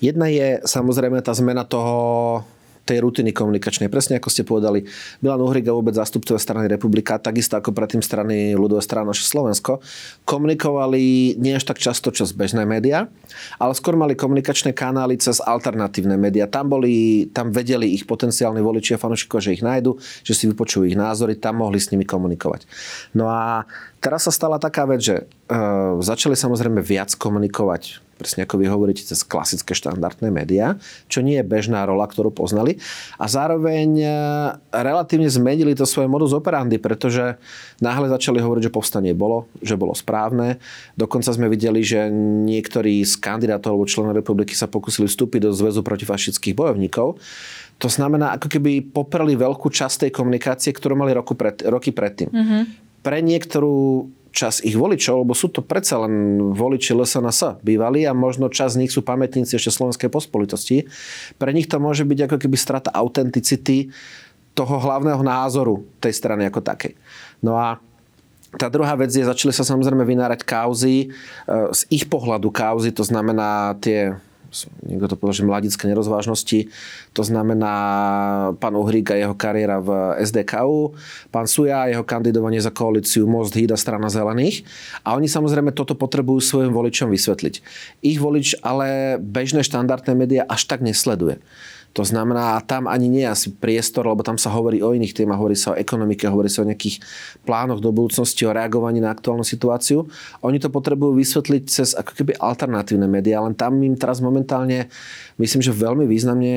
Jedna 0.03 0.27
je 0.27 0.59
samozrejme 0.67 1.23
tá 1.23 1.31
zmena 1.31 1.63
toho 1.63 2.43
tej 2.83 2.99
rutiny 3.03 3.31
komunikačnej. 3.31 3.87
Presne 3.87 4.19
ako 4.19 4.29
ste 4.29 4.43
povedali, 4.43 4.83
Milan 5.23 5.43
Uhrik 5.43 5.71
a 5.71 5.77
vôbec 5.77 5.95
zástupcové 5.95 6.39
strany 6.43 6.67
Republika, 6.67 7.19
takisto 7.19 7.55
ako 7.55 7.71
predtým 7.71 8.03
strany 8.03 8.59
ľudové 8.59 8.83
strany 8.83 9.07
naše 9.07 9.27
Slovensko, 9.27 9.79
komunikovali 10.27 11.35
nie 11.39 11.55
až 11.55 11.71
tak 11.71 11.79
často, 11.79 12.11
z 12.13 12.37
bežné 12.37 12.69
médiá, 12.69 13.09
ale 13.57 13.73
skôr 13.73 13.97
mali 13.97 14.13
komunikačné 14.13 14.77
kanály 14.77 15.17
cez 15.17 15.41
alternatívne 15.41 16.15
médiá. 16.21 16.45
Tam, 16.47 16.69
boli, 16.69 17.27
tam 17.33 17.51
vedeli 17.51 17.95
ich 17.97 18.05
potenciálni 18.05 18.61
voliči 18.61 18.95
a 18.95 19.01
fanúšikovia, 19.01 19.49
že 19.49 19.55
ich 19.57 19.65
nájdu, 19.65 19.97
že 20.23 20.37
si 20.37 20.45
vypočujú 20.47 20.87
ich 20.87 20.99
názory, 20.99 21.35
tam 21.35 21.65
mohli 21.65 21.81
s 21.81 21.89
nimi 21.91 22.05
komunikovať. 22.05 22.69
No 23.17 23.33
a 23.33 23.65
teraz 23.99 24.29
sa 24.29 24.33
stala 24.35 24.61
taká 24.61 24.85
vec, 24.85 25.01
že 25.03 25.17
uh, 25.25 25.99
začali 25.99 26.37
samozrejme 26.37 26.85
viac 26.85 27.17
komunikovať 27.17 28.12
presne 28.23 28.47
ako 28.47 28.63
vy 28.63 28.71
hovoríte, 28.71 29.03
cez 29.03 29.27
klasické 29.27 29.75
štandardné 29.75 30.31
médiá, 30.31 30.79
čo 31.11 31.27
nie 31.27 31.43
je 31.43 31.45
bežná 31.45 31.83
rola, 31.83 32.07
ktorú 32.07 32.31
poznali. 32.31 32.79
A 33.19 33.27
zároveň 33.27 33.99
e, 33.99 34.07
relatívne 34.71 35.27
zmenili 35.27 35.75
to 35.75 35.83
svoje 35.83 36.07
modus 36.07 36.31
operandi, 36.31 36.79
pretože 36.79 37.35
náhle 37.83 38.07
začali 38.07 38.39
hovoriť, 38.39 38.71
že 38.71 38.73
povstanie 38.73 39.11
bolo, 39.11 39.51
že 39.59 39.75
bolo 39.75 39.91
správne. 39.99 40.63
Dokonca 40.95 41.35
sme 41.35 41.51
videli, 41.51 41.83
že 41.83 42.07
niektorí 42.47 43.03
z 43.03 43.19
kandidátov 43.19 43.75
alebo 43.75 43.91
členov 43.91 44.15
republiky 44.15 44.55
sa 44.55 44.71
pokusili 44.71 45.11
vstúpiť 45.11 45.43
do 45.43 45.51
zväzu 45.51 45.83
protifašických 45.83 46.55
bojovníkov. 46.55 47.19
To 47.83 47.89
znamená, 47.91 48.39
ako 48.39 48.47
keby 48.47 48.95
popreli 48.95 49.35
veľkú 49.35 49.67
časť 49.67 50.07
tej 50.07 50.11
komunikácie, 50.15 50.71
ktorú 50.71 50.95
mali 50.95 51.11
roku 51.11 51.35
pred, 51.35 51.59
roky 51.67 51.91
predtým. 51.91 52.31
Mm-hmm. 52.31 52.63
Pre 53.03 53.19
niektorú 53.19 54.07
čas 54.33 54.65
ich 54.65 54.75
voličov, 54.75 55.23
lebo 55.23 55.37
sú 55.37 55.53
to 55.53 55.61
predsa 55.61 56.01
len 56.03 56.41
voliči 56.57 56.97
LSNS 56.97 57.61
bývali 57.61 58.09
a 58.09 58.17
možno 58.17 58.49
čas 58.49 58.75
z 58.75 58.81
nich 58.83 58.91
sú 58.91 59.05
pamätníci 59.05 59.61
ešte 59.61 59.71
slovenskej 59.71 60.09
pospolitosti. 60.09 60.89
Pre 61.37 61.53
nich 61.53 61.69
to 61.69 61.77
môže 61.77 62.09
byť 62.09 62.19
ako 62.27 62.37
keby 62.41 62.57
strata 62.57 62.91
autenticity 62.91 63.93
toho 64.57 64.81
hlavného 64.81 65.21
názoru 65.21 65.85
tej 66.01 66.17
strany 66.17 66.49
ako 66.49 66.65
takej. 66.65 66.97
No 67.45 67.61
a 67.61 67.77
tá 68.57 68.69
druhá 68.69 68.93
vec 68.97 69.13
je, 69.13 69.25
začali 69.25 69.53
sa 69.53 69.65
samozrejme 69.65 70.05
vynárať 70.05 70.45
kauzy, 70.45 71.09
e, 71.09 71.67
z 71.73 71.81
ich 71.89 72.05
pohľadu 72.05 72.53
kauzy, 72.53 72.93
to 72.93 73.01
znamená 73.01 73.77
tie 73.81 74.13
niekto 74.85 75.09
to 75.09 75.17
povedal, 75.17 75.37
že 75.43 75.49
mladické 75.49 75.85
nerozvážnosti. 75.89 76.69
To 77.17 77.23
znamená 77.25 77.75
pán 78.61 78.77
Uhrík 78.77 79.11
a 79.13 79.17
jeho 79.17 79.35
kariéra 79.35 79.81
v 79.81 80.21
SDKU, 80.21 80.93
pán 81.33 81.49
Suja 81.49 81.89
a 81.89 81.91
jeho 81.91 82.05
kandidovanie 82.05 82.61
za 82.61 82.71
koalíciu 82.71 83.25
Most 83.25 83.57
Hída 83.57 83.75
strana 83.81 84.13
zelených. 84.13 84.63
A 85.03 85.17
oni 85.17 85.27
samozrejme 85.27 85.73
toto 85.73 85.97
potrebujú 85.97 86.39
svojim 86.45 86.73
voličom 86.73 87.09
vysvetliť. 87.09 87.55
Ich 88.05 88.21
volič 88.21 88.61
ale 88.61 89.17
bežné 89.19 89.65
štandardné 89.65 90.13
médiá 90.13 90.43
až 90.47 90.69
tak 90.69 90.85
nesleduje. 90.85 91.41
To 91.93 92.09
znamená, 92.09 92.57
tam 92.65 92.89
ani 92.89 93.13
nie 93.13 93.25
je 93.29 93.33
asi 93.33 93.49
priestor, 93.53 94.09
lebo 94.09 94.25
tam 94.25 94.41
sa 94.41 94.49
hovorí 94.49 94.81
o 94.81 94.97
iných 94.97 95.13
témach, 95.13 95.37
hovorí 95.37 95.53
sa 95.53 95.77
o 95.77 95.79
ekonomike, 95.79 96.25
hovorí 96.25 96.49
sa 96.49 96.65
o 96.65 96.69
nejakých 96.69 97.05
plánoch 97.45 97.85
do 97.85 97.93
budúcnosti, 97.93 98.49
o 98.49 98.53
reagovaní 98.57 98.97
na 98.97 99.13
aktuálnu 99.13 99.45
situáciu. 99.45 100.09
Oni 100.41 100.57
to 100.57 100.73
potrebujú 100.73 101.13
vysvetliť 101.21 101.63
cez 101.69 101.93
ako 101.93 102.17
keby 102.17 102.41
alternatívne 102.41 103.05
médiá, 103.05 103.45
len 103.45 103.53
tam 103.53 103.77
im 103.85 103.93
teraz 103.93 104.25
momentálne 104.25 104.89
myslím, 105.37 105.61
že 105.61 105.77
veľmi 105.77 106.09
významne 106.09 106.55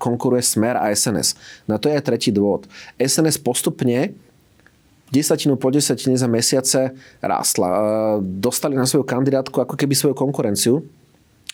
konkuruje 0.00 0.40
Smer 0.40 0.80
a 0.80 0.88
SNS. 0.88 1.36
Na 1.68 1.76
to 1.76 1.92
je 1.92 1.96
aj 2.00 2.08
tretí 2.08 2.32
dôvod. 2.32 2.64
SNS 2.96 3.44
postupne 3.44 4.16
desatinu 5.12 5.56
po 5.60 5.68
desatine 5.68 6.16
za 6.16 6.28
mesiace 6.28 6.96
rástla. 7.20 7.68
Dostali 8.20 8.76
na 8.76 8.88
svoju 8.88 9.04
kandidátku 9.04 9.56
ako 9.60 9.76
keby 9.76 9.92
svoju 9.92 10.16
konkurenciu, 10.16 10.84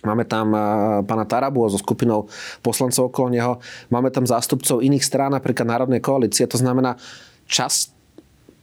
Máme 0.05 0.29
tam 0.29 0.53
eh, 0.53 0.61
pána 1.09 1.25
Tarabu 1.25 1.65
so 1.73 1.81
skupinou 1.81 2.29
poslancov 2.61 3.11
okolo 3.11 3.33
neho. 3.33 3.53
Máme 3.89 4.13
tam 4.13 4.29
zástupcov 4.29 4.85
iných 4.85 5.05
strán, 5.05 5.33
napríklad 5.33 5.65
Národnej 5.65 6.05
koalície. 6.05 6.45
To 6.45 6.61
znamená, 6.61 7.01
čas 7.49 7.95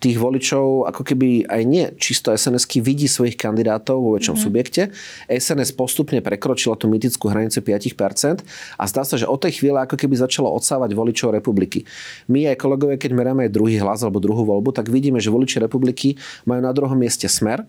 tých 0.02 0.18
voličov 0.18 0.90
ako 0.90 1.06
keby 1.06 1.46
aj 1.46 1.62
nie 1.62 1.86
čisto 2.02 2.34
sns 2.34 2.66
vidí 2.82 3.06
svojich 3.06 3.38
kandidátov 3.38 4.02
vo 4.02 4.18
väčšom 4.18 4.34
mm-hmm. 4.34 4.48
subjekte. 4.50 4.82
SNS 5.30 5.78
postupne 5.78 6.18
prekročila 6.26 6.74
tú 6.74 6.90
mytickú 6.90 7.30
hranicu 7.30 7.62
5% 7.62 8.42
a 8.82 8.84
zdá 8.90 9.06
sa, 9.06 9.16
že 9.22 9.30
od 9.30 9.38
tej 9.38 9.62
chvíle 9.62 9.78
ako 9.78 9.94
keby 9.94 10.18
začalo 10.18 10.50
odsávať 10.58 10.98
voličov 10.98 11.38
republiky. 11.38 11.86
My 12.26 12.50
aj 12.50 12.58
kolegovia, 12.58 12.98
keď 12.98 13.14
meráme 13.14 13.46
aj 13.46 13.54
druhý 13.54 13.78
hlas 13.78 14.02
alebo 14.02 14.18
druhú 14.18 14.42
voľbu, 14.42 14.74
tak 14.74 14.90
vidíme, 14.90 15.22
že 15.22 15.30
voliči 15.30 15.62
republiky 15.62 16.18
majú 16.50 16.66
na 16.66 16.74
druhom 16.74 16.98
mieste 16.98 17.30
smer, 17.30 17.62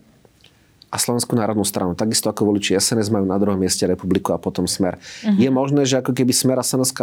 a 0.93 1.01
Slovenskú 1.01 1.33
národnú 1.33 1.65
stranu. 1.65 1.97
Takisto 1.97 2.29
ako 2.29 2.53
voliči 2.53 2.77
SNS 2.77 3.09
majú 3.09 3.25
na 3.25 3.41
druhom 3.41 3.57
mieste 3.57 3.81
republiku 3.89 4.29
a 4.29 4.37
potom 4.37 4.69
smer. 4.69 5.01
Uh-huh. 5.01 5.33
Je 5.33 5.49
možné, 5.49 5.89
že 5.89 5.97
ako 5.97 6.13
keby 6.13 6.29
smer 6.29 6.61
a 6.61 6.63
SNS 6.63 6.93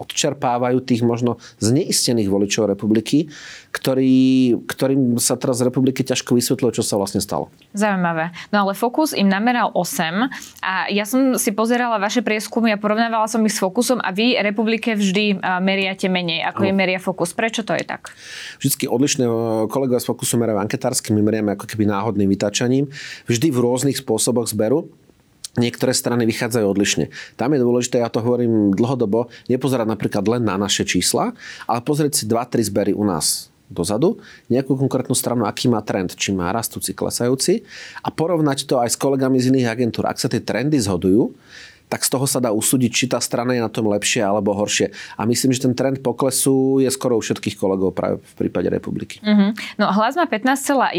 odčerpávajú 0.00 0.80
tých 0.80 1.04
možno 1.04 1.36
zneistených 1.60 2.32
voličov 2.32 2.72
republiky, 2.72 3.28
ktorý, 3.68 4.56
ktorým 4.64 5.20
sa 5.20 5.36
teraz 5.36 5.60
z 5.60 5.68
republiky 5.68 6.00
ťažko 6.00 6.32
vysvetlilo, 6.32 6.72
čo 6.72 6.80
sa 6.80 6.96
vlastne 6.96 7.20
stalo. 7.20 7.52
Zaujímavé. 7.76 8.32
No 8.48 8.64
ale 8.64 8.72
Fokus 8.72 9.12
im 9.12 9.28
nameral 9.28 9.68
8 9.76 10.64
a 10.64 10.88
ja 10.88 11.04
som 11.04 11.36
si 11.36 11.52
pozerala 11.52 12.00
vaše 12.00 12.24
prieskumy 12.24 12.72
a 12.72 12.80
porovnávala 12.80 13.28
som 13.28 13.44
ich 13.44 13.52
s 13.52 13.60
Fokusom 13.60 14.00
a 14.00 14.08
vy 14.08 14.40
republike 14.40 14.96
vždy 14.96 15.44
meriate 15.60 16.08
menej, 16.08 16.48
ako 16.48 16.64
uh-huh. 16.64 16.72
je 16.72 16.80
meria 16.80 16.96
Fokus. 16.96 17.36
Prečo 17.36 17.60
to 17.60 17.76
je 17.76 17.84
tak? 17.84 18.08
Vždycky 18.56 18.88
odlišné 18.88 19.28
kolegovia 19.68 20.00
z 20.00 20.08
Fokusu 20.08 20.40
merajú 20.40 20.64
anketársky, 20.64 21.12
my 21.12 21.20
meriame 21.20 21.52
ako 21.52 21.68
keby 21.68 21.84
náhodným 21.84 22.32
vytačaním 22.32 22.88
vždy 23.26 23.33
v 23.38 23.62
rôznych 23.62 23.98
spôsoboch 23.98 24.50
zberu. 24.50 24.90
Niektoré 25.54 25.94
strany 25.94 26.26
vychádzajú 26.26 26.66
odlišne. 26.66 27.14
Tam 27.38 27.54
je 27.54 27.62
dôležité, 27.62 28.02
ja 28.02 28.10
to 28.10 28.18
hovorím 28.18 28.74
dlhodobo, 28.74 29.30
nepozerať 29.46 29.86
napríklad 29.86 30.26
len 30.26 30.42
na 30.42 30.58
naše 30.58 30.82
čísla, 30.82 31.30
ale 31.70 31.78
pozrieť 31.78 32.12
si 32.18 32.24
2-3 32.26 32.70
zbery 32.74 32.90
u 32.90 33.06
nás 33.06 33.54
dozadu, 33.70 34.20
nejakú 34.50 34.76
konkrétnu 34.76 35.16
stranu, 35.16 35.46
aký 35.48 35.70
má 35.70 35.80
trend, 35.80 36.12
či 36.18 36.34
má 36.34 36.50
rastúci, 36.52 36.92
klesajúci 36.92 37.64
a 38.04 38.10
porovnať 38.12 38.68
to 38.68 38.82
aj 38.82 38.92
s 38.92 38.96
kolegami 38.98 39.40
z 39.40 39.54
iných 39.54 39.70
agentúr. 39.70 40.10
Ak 40.10 40.20
sa 40.20 40.28
tie 40.28 40.42
trendy 40.42 40.76
zhodujú, 40.82 41.32
tak 41.88 42.02
z 42.02 42.10
toho 42.10 42.26
sa 42.26 42.42
dá 42.42 42.50
usúdiť, 42.50 42.90
či 42.90 43.04
tá 43.06 43.22
strana 43.22 43.54
je 43.54 43.62
na 43.62 43.70
tom 43.70 43.86
lepšie 43.86 44.24
alebo 44.24 44.56
horšie. 44.56 44.90
A 45.14 45.28
myslím, 45.28 45.54
že 45.54 45.68
ten 45.68 45.74
trend 45.76 46.02
poklesu 46.02 46.82
je 46.82 46.90
skoro 46.90 47.18
u 47.18 47.22
všetkých 47.22 47.54
kolegov 47.54 47.94
práve 47.94 48.18
v 48.18 48.34
prípade 48.34 48.66
republiky. 48.72 49.22
Uh-huh. 49.22 49.54
No 49.78 49.92
hlas 49.94 50.18
má 50.18 50.26
15,1%, 50.26 50.94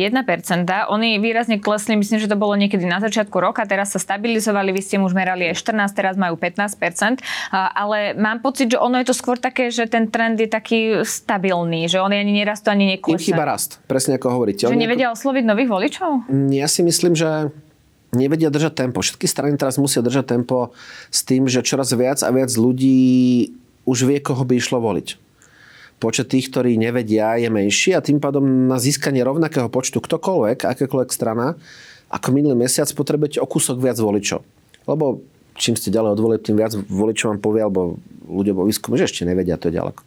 oni 0.94 1.20
výrazne 1.20 1.60
klesli, 1.60 2.00
myslím, 2.00 2.22
že 2.22 2.32
to 2.32 2.40
bolo 2.40 2.56
niekedy 2.56 2.86
na 2.88 3.04
začiatku 3.04 3.36
roka, 3.42 3.66
teraz 3.68 3.92
sa 3.92 4.00
stabilizovali, 4.00 4.72
vy 4.72 4.82
ste 4.86 4.96
už 5.02 5.12
merali 5.12 5.52
aj 5.52 5.60
14, 5.60 5.92
teraz 5.92 6.16
majú 6.16 6.40
15%, 6.40 7.20
ale 7.52 8.16
mám 8.16 8.40
pocit, 8.40 8.72
že 8.72 8.80
ono 8.80 9.02
je 9.02 9.10
to 9.12 9.16
skôr 9.18 9.36
také, 9.36 9.74
že 9.74 9.90
ten 9.90 10.08
trend 10.08 10.40
je 10.40 10.48
taký 10.48 11.04
stabilný, 11.04 11.92
že 11.92 12.00
oni 12.00 12.22
ani 12.22 12.34
nerastú, 12.46 12.72
ani 12.72 12.96
neklesá. 12.96 13.20
Im 13.20 13.26
chýba 13.34 13.44
rast, 13.44 13.82
presne 13.90 14.16
ako 14.16 14.28
hovoríte. 14.32 14.70
Že 14.70 14.80
nevedia 14.80 15.12
osloviť 15.12 15.44
nových 15.44 15.70
voličov? 15.70 16.30
Ja 16.54 16.70
si 16.70 16.86
myslím, 16.86 17.18
že 17.18 17.52
nevedia 18.16 18.50
držať 18.50 18.74
tempo. 18.88 19.04
Všetky 19.04 19.28
strany 19.28 19.60
teraz 19.60 19.76
musia 19.78 20.02
držať 20.02 20.40
tempo 20.40 20.72
s 21.12 21.22
tým, 21.22 21.46
že 21.46 21.62
čoraz 21.62 21.92
viac 21.94 22.24
a 22.24 22.30
viac 22.32 22.50
ľudí 22.56 23.52
už 23.86 24.10
vie, 24.10 24.18
koho 24.24 24.42
by 24.42 24.58
išlo 24.58 24.82
voliť. 24.82 25.22
Počet 25.96 26.28
tých, 26.28 26.52
ktorí 26.52 26.76
nevedia, 26.76 27.40
je 27.40 27.48
menší 27.48 27.96
a 27.96 28.04
tým 28.04 28.20
pádom 28.20 28.44
na 28.68 28.76
získanie 28.82 29.24
rovnakého 29.24 29.72
počtu 29.72 30.04
ktokoľvek, 30.04 30.68
akékoľvek 30.68 31.10
strana, 31.14 31.56
ako 32.12 32.28
minulý 32.36 32.56
mesiac 32.68 32.90
potrebujete 32.92 33.40
o 33.40 33.48
kúsok 33.48 33.80
viac 33.80 33.96
voličov. 33.96 34.44
Lebo 34.86 35.24
čím 35.56 35.80
ste 35.80 35.96
ďalej 35.96 36.20
od 36.20 36.20
volieb, 36.20 36.42
tým 36.44 36.60
viac 36.60 36.76
voličov 36.76 37.36
vám 37.36 37.40
povie, 37.40 37.64
alebo 37.64 37.96
ľudia 38.28 38.52
vo 38.52 38.68
výskume, 38.68 39.00
že 39.00 39.08
ešte 39.08 39.24
nevedia, 39.24 39.56
to 39.56 39.72
je 39.72 39.78
ďaleko. 39.80 40.02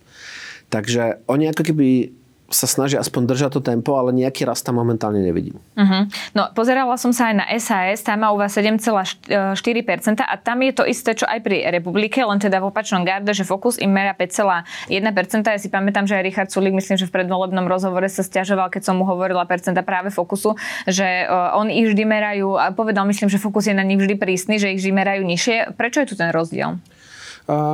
Takže 0.69 1.25
oni 1.25 1.49
ako 1.49 1.63
keby 1.73 2.13
sa 2.49 2.65
snažia 2.65 2.97
aspoň 2.97 3.29
držať 3.29 3.51
to 3.57 3.61
tempo, 3.61 4.01
ale 4.01 4.17
nejaký 4.17 4.49
rast 4.49 4.65
tam 4.65 4.81
momentálne 4.81 5.21
nevidím. 5.21 5.61
Uh-huh. 5.77 6.09
No, 6.33 6.49
pozerala 6.57 6.97
som 6.97 7.13
sa 7.13 7.29
aj 7.29 7.35
na 7.37 7.47
SAS, 7.61 8.01
tam 8.01 8.25
má 8.25 8.33
u 8.33 8.41
vás 8.41 8.57
7,4% 8.57 9.29
a 10.25 10.35
tam 10.41 10.59
je 10.65 10.73
to 10.73 10.89
isté, 10.89 11.13
čo 11.13 11.29
aj 11.29 11.45
pri 11.45 11.69
Republike, 11.69 12.25
len 12.25 12.41
teda 12.41 12.65
v 12.65 12.73
opačnom 12.73 13.05
garde, 13.05 13.29
že 13.37 13.45
Focus 13.45 13.77
im 13.77 13.93
mera 13.93 14.17
5,1%. 14.17 14.65
Ja 15.45 15.61
si 15.61 15.69
pamätám, 15.69 16.09
že 16.09 16.17
aj 16.17 16.25
Richard 16.25 16.49
Sulik, 16.49 16.73
myslím, 16.73 16.97
že 16.97 17.05
v 17.05 17.21
predvolebnom 17.21 17.69
rozhovore 17.69 18.09
sa 18.09 18.25
stiažoval, 18.25 18.73
keď 18.73 18.89
som 18.89 18.97
mu 18.97 19.05
hovorila 19.05 19.45
percenta 19.45 19.85
práve 19.85 20.09
Focusu, 20.09 20.57
že 20.89 21.29
uh, 21.29 21.53
oni 21.61 21.85
ich 21.85 21.93
vždy 21.93 22.05
merajú, 22.09 22.57
a 22.57 22.73
povedal, 22.73 23.05
myslím, 23.05 23.29
že 23.29 23.37
Focus 23.37 23.69
je 23.69 23.77
na 23.77 23.85
nich 23.85 24.01
vždy 24.01 24.17
prísny, 24.17 24.57
že 24.57 24.73
ich 24.73 24.81
vždy 24.81 24.93
merajú 24.97 25.23
nižšie. 25.29 25.77
Prečo 25.77 26.01
je 26.01 26.09
tu 26.09 26.15
ten 26.17 26.33
rozdiel? 26.33 26.81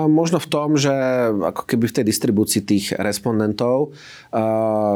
Možno 0.07 0.39
v 0.39 0.47
tom, 0.47 0.79
že 0.79 0.95
ako 1.35 1.67
keby 1.67 1.91
v 1.91 1.97
tej 1.99 2.05
distribúcii 2.07 2.63
tých 2.63 2.95
respondentov, 2.95 3.91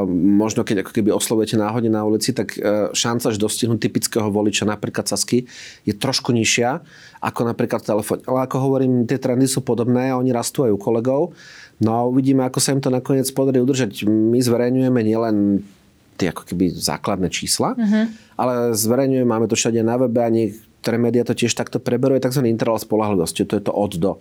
možno 0.06 0.62
keď 0.62 0.86
ako 0.86 0.92
keby 0.94 1.10
oslovujete 1.10 1.58
náhodne 1.58 1.90
na 1.90 2.06
ulici, 2.06 2.30
tak 2.30 2.54
e, 2.54 2.94
šanca, 2.94 3.34
že 3.34 3.42
dostihnúť 3.42 3.90
typického 3.90 4.30
voliča, 4.30 4.70
napríklad 4.70 5.10
Sasky, 5.10 5.50
je 5.82 5.98
trošku 5.98 6.30
nižšia 6.30 6.86
ako 7.18 7.50
napríklad 7.50 7.82
telefón. 7.82 8.22
Ale 8.22 8.46
ako 8.46 8.56
hovorím, 8.70 9.02
tie 9.02 9.18
trendy 9.18 9.50
sú 9.50 9.66
podobné 9.66 10.14
a 10.14 10.18
oni 10.22 10.30
rastú 10.30 10.62
aj 10.62 10.70
u 10.70 10.78
kolegov. 10.78 11.34
No 11.82 11.90
a 11.98 12.06
uvidíme, 12.06 12.46
ako 12.46 12.62
sa 12.62 12.70
im 12.70 12.78
to 12.78 12.94
nakoniec 12.94 13.26
podarí 13.34 13.58
udržať. 13.58 14.06
My 14.06 14.38
zverejňujeme 14.38 15.00
nielen 15.02 15.66
tie 16.18 16.30
ako 16.30 16.54
keby 16.54 16.70
základné 16.70 17.30
čísla, 17.30 17.74
uh-huh. 17.78 18.10
ale 18.38 18.54
zverejňujeme, 18.78 19.26
máme 19.26 19.46
to 19.50 19.58
všade 19.58 19.82
na 19.82 19.98
webe 19.98 20.22
a 20.22 20.30
niek- 20.30 20.67
ktoré 20.82 20.96
médiá 20.96 21.26
to 21.26 21.34
tiež 21.34 21.52
takto 21.54 21.82
preberú, 21.82 22.14
je 22.14 22.24
tzv. 22.24 22.46
interval 22.46 22.78
spolahlivosti, 22.78 23.42
to 23.42 23.58
je 23.58 23.62
to 23.66 23.72
od 23.74 23.92
do. 23.98 24.12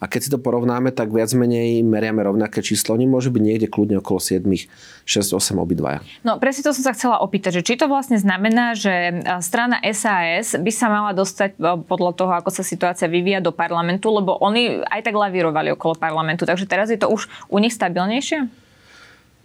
A 0.00 0.08
keď 0.08 0.20
si 0.20 0.30
to 0.32 0.40
porovnáme, 0.40 0.90
tak 0.92 1.12
viac 1.12 1.28
menej 1.36 1.84
meriame 1.84 2.24
rovnaké 2.24 2.64
číslo. 2.64 2.96
Oni 2.96 3.04
môžu 3.04 3.28
byť 3.32 3.42
niekde 3.42 3.66
kľudne 3.68 4.00
okolo 4.00 4.18
7, 4.18 4.42
6, 4.48 4.66
8 5.06 5.60
obidvaja. 5.60 6.00
No 6.24 6.40
presne 6.40 6.64
to 6.64 6.72
som 6.72 6.84
sa 6.88 6.96
chcela 6.96 7.20
opýtať, 7.20 7.60
že 7.60 7.66
či 7.66 7.74
to 7.76 7.86
vlastne 7.86 8.16
znamená, 8.16 8.72
že 8.74 8.90
e, 8.90 9.12
strana 9.44 9.78
SAS 9.92 10.56
by 10.56 10.72
sa 10.72 10.88
mala 10.88 11.12
dostať 11.12 11.56
e, 11.56 11.78
podľa 11.84 12.12
toho, 12.16 12.32
ako 12.32 12.50
sa 12.50 12.64
situácia 12.64 13.06
vyvíja 13.06 13.44
do 13.44 13.52
parlamentu, 13.52 14.08
lebo 14.10 14.34
oni 14.40 14.82
aj 14.88 15.04
tak 15.04 15.14
lavírovali 15.14 15.76
okolo 15.76 15.94
parlamentu, 16.00 16.48
takže 16.48 16.64
teraz 16.64 16.88
je 16.88 16.98
to 16.98 17.12
už 17.12 17.28
u 17.52 17.58
nich 17.60 17.76
stabilnejšie? 17.76 18.65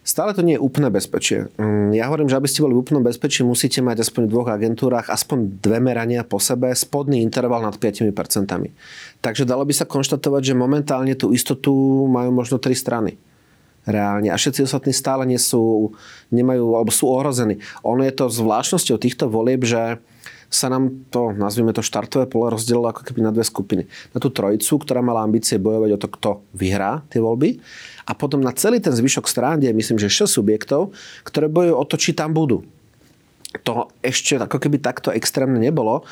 Stále 0.01 0.33
to 0.33 0.41
nie 0.41 0.57
je 0.57 0.65
úplné 0.65 0.89
bezpečie. 0.89 1.53
Mm, 1.61 1.93
ja 1.93 2.09
hovorím, 2.09 2.25
že 2.25 2.33
aby 2.33 2.49
ste 2.49 2.65
boli 2.65 2.73
v 2.73 2.81
úplnom 2.81 3.05
bezpečí, 3.05 3.45
musíte 3.45 3.85
mať 3.85 4.01
aspoň 4.01 4.21
v 4.25 4.31
dvoch 4.33 4.49
agentúrach 4.49 5.07
aspoň 5.13 5.61
dve 5.61 5.77
merania 5.77 6.25
po 6.25 6.41
sebe, 6.41 6.73
spodný 6.73 7.21
interval 7.21 7.61
nad 7.61 7.77
5%. 7.77 8.09
Takže 9.21 9.43
dalo 9.45 9.61
by 9.61 9.73
sa 9.77 9.85
konštatovať, 9.85 10.41
že 10.41 10.53
momentálne 10.57 11.13
tú 11.13 11.29
istotu 11.29 11.69
majú 12.09 12.33
možno 12.33 12.57
tri 12.57 12.73
strany 12.73 13.13
reálne. 13.85 14.29
A 14.29 14.37
všetci 14.37 14.65
ostatní 14.65 14.93
stále 14.93 15.25
nie 15.25 15.41
sú, 15.41 15.93
nemajú, 16.29 16.77
alebo 16.77 16.91
sú 16.93 17.09
ohrození. 17.09 17.61
Ono 17.81 18.05
je 18.05 18.13
to 18.13 18.29
zvláštnosťou 18.29 18.97
týchto 19.01 19.25
volieb, 19.31 19.65
že 19.65 19.97
sa 20.51 20.67
nám 20.67 21.07
to, 21.07 21.31
nazvime 21.31 21.71
to 21.71 21.79
štartové 21.79 22.27
pole, 22.27 22.51
rozdelilo 22.51 22.91
ako 22.91 23.07
keby 23.07 23.23
na 23.23 23.31
dve 23.31 23.47
skupiny. 23.47 23.87
Na 24.11 24.19
tú 24.19 24.27
trojicu, 24.27 24.83
ktorá 24.83 24.99
mala 24.99 25.23
ambície 25.23 25.55
bojovať 25.55 25.89
o 25.95 26.01
to, 26.01 26.07
kto 26.11 26.29
vyhrá 26.51 27.07
tie 27.07 27.23
voľby. 27.23 27.63
A 28.03 28.11
potom 28.11 28.43
na 28.43 28.51
celý 28.51 28.83
ten 28.83 28.91
zvyšok 28.91 29.31
strán, 29.31 29.63
kde 29.63 29.71
je 29.71 29.79
myslím, 29.79 29.97
že 30.03 30.11
6 30.11 30.27
subjektov, 30.27 30.91
ktoré 31.23 31.47
bojujú 31.47 31.75
o 31.79 31.85
to, 31.87 31.95
či 31.95 32.11
tam 32.11 32.35
budú. 32.35 32.67
To 33.63 33.87
ešte 34.03 34.35
ako 34.43 34.59
keby 34.59 34.83
takto 34.83 35.15
extrémne 35.15 35.59
nebolo. 35.59 36.03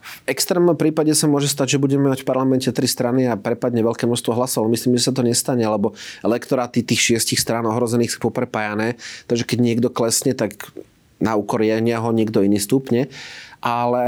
V 0.00 0.32
extrémnom 0.32 0.74
prípade 0.74 1.12
sa 1.12 1.28
môže 1.28 1.46
stať, 1.46 1.76
že 1.76 1.82
budeme 1.82 2.08
mať 2.08 2.24
v 2.24 2.28
parlamente 2.28 2.68
tri 2.72 2.88
strany 2.88 3.28
a 3.28 3.36
prepadne 3.36 3.84
veľké 3.84 4.08
množstvo 4.08 4.32
hlasov. 4.34 4.68
Myslím, 4.72 4.96
že 4.96 5.08
sa 5.08 5.12
to 5.12 5.22
nestane, 5.22 5.62
lebo 5.62 5.92
elektoráty 6.24 6.82
tých 6.82 7.14
šiestich 7.14 7.40
strán 7.40 7.68
ohrozených 7.68 8.16
sú 8.16 8.18
poprepájané. 8.24 8.96
Takže 9.28 9.44
keď 9.44 9.58
niekto 9.60 9.88
klesne, 9.92 10.32
tak 10.32 10.72
na 11.20 11.36
úkor 11.36 11.60
ho 11.60 12.10
niekto 12.10 12.40
iný 12.40 12.56
stupne 12.56 13.12
ale 13.60 14.04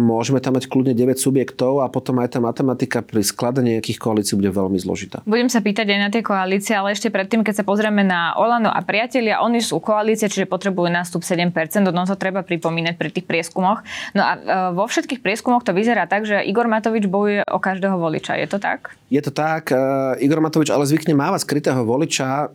môžeme 0.00 0.40
tam 0.40 0.56
mať 0.56 0.66
kľudne 0.66 0.96
9 0.96 1.20
subjektov 1.20 1.84
a 1.84 1.92
potom 1.92 2.18
aj 2.24 2.36
tá 2.36 2.40
matematika 2.40 3.04
pri 3.04 3.20
skladaní 3.20 3.76
nejakých 3.76 4.00
koalícií 4.00 4.34
bude 4.40 4.48
veľmi 4.48 4.80
zložitá. 4.80 5.20
Budem 5.28 5.52
sa 5.52 5.60
pýtať 5.60 5.86
aj 5.92 6.00
na 6.00 6.08
tie 6.08 6.24
koalície, 6.24 6.72
ale 6.72 6.96
ešte 6.96 7.12
predtým, 7.12 7.44
keď 7.44 7.62
sa 7.62 7.64
pozrieme 7.68 8.00
na 8.00 8.32
Olano 8.40 8.72
a 8.72 8.80
priatelia, 8.80 9.44
oni 9.44 9.60
sú 9.60 9.78
koalície, 9.78 10.26
čiže 10.32 10.48
potrebujú 10.48 10.88
nástup 10.88 11.20
7%, 11.20 11.52
ono 11.84 12.08
to 12.08 12.16
treba 12.16 12.40
pripomínať 12.40 12.96
pri 12.96 13.12
tých 13.12 13.28
prieskumoch. 13.28 13.84
No 14.16 14.24
a 14.24 14.32
e, 14.34 14.38
vo 14.72 14.88
všetkých 14.88 15.20
prieskumoch 15.20 15.62
to 15.62 15.76
vyzerá 15.76 16.08
tak, 16.08 16.24
že 16.24 16.40
Igor 16.40 16.66
Matovič 16.66 17.04
bojuje 17.04 17.44
o 17.44 17.60
každého 17.60 18.00
voliča. 18.00 18.40
Je 18.40 18.48
to 18.48 18.56
tak? 18.56 18.96
Je 19.12 19.20
to 19.20 19.30
tak. 19.30 19.68
E, 19.68 19.76
Igor 20.24 20.40
Matovič 20.40 20.72
ale 20.72 20.88
zvykne 20.88 21.12
mávať 21.12 21.44
skrytého 21.44 21.84
voliča 21.84 22.48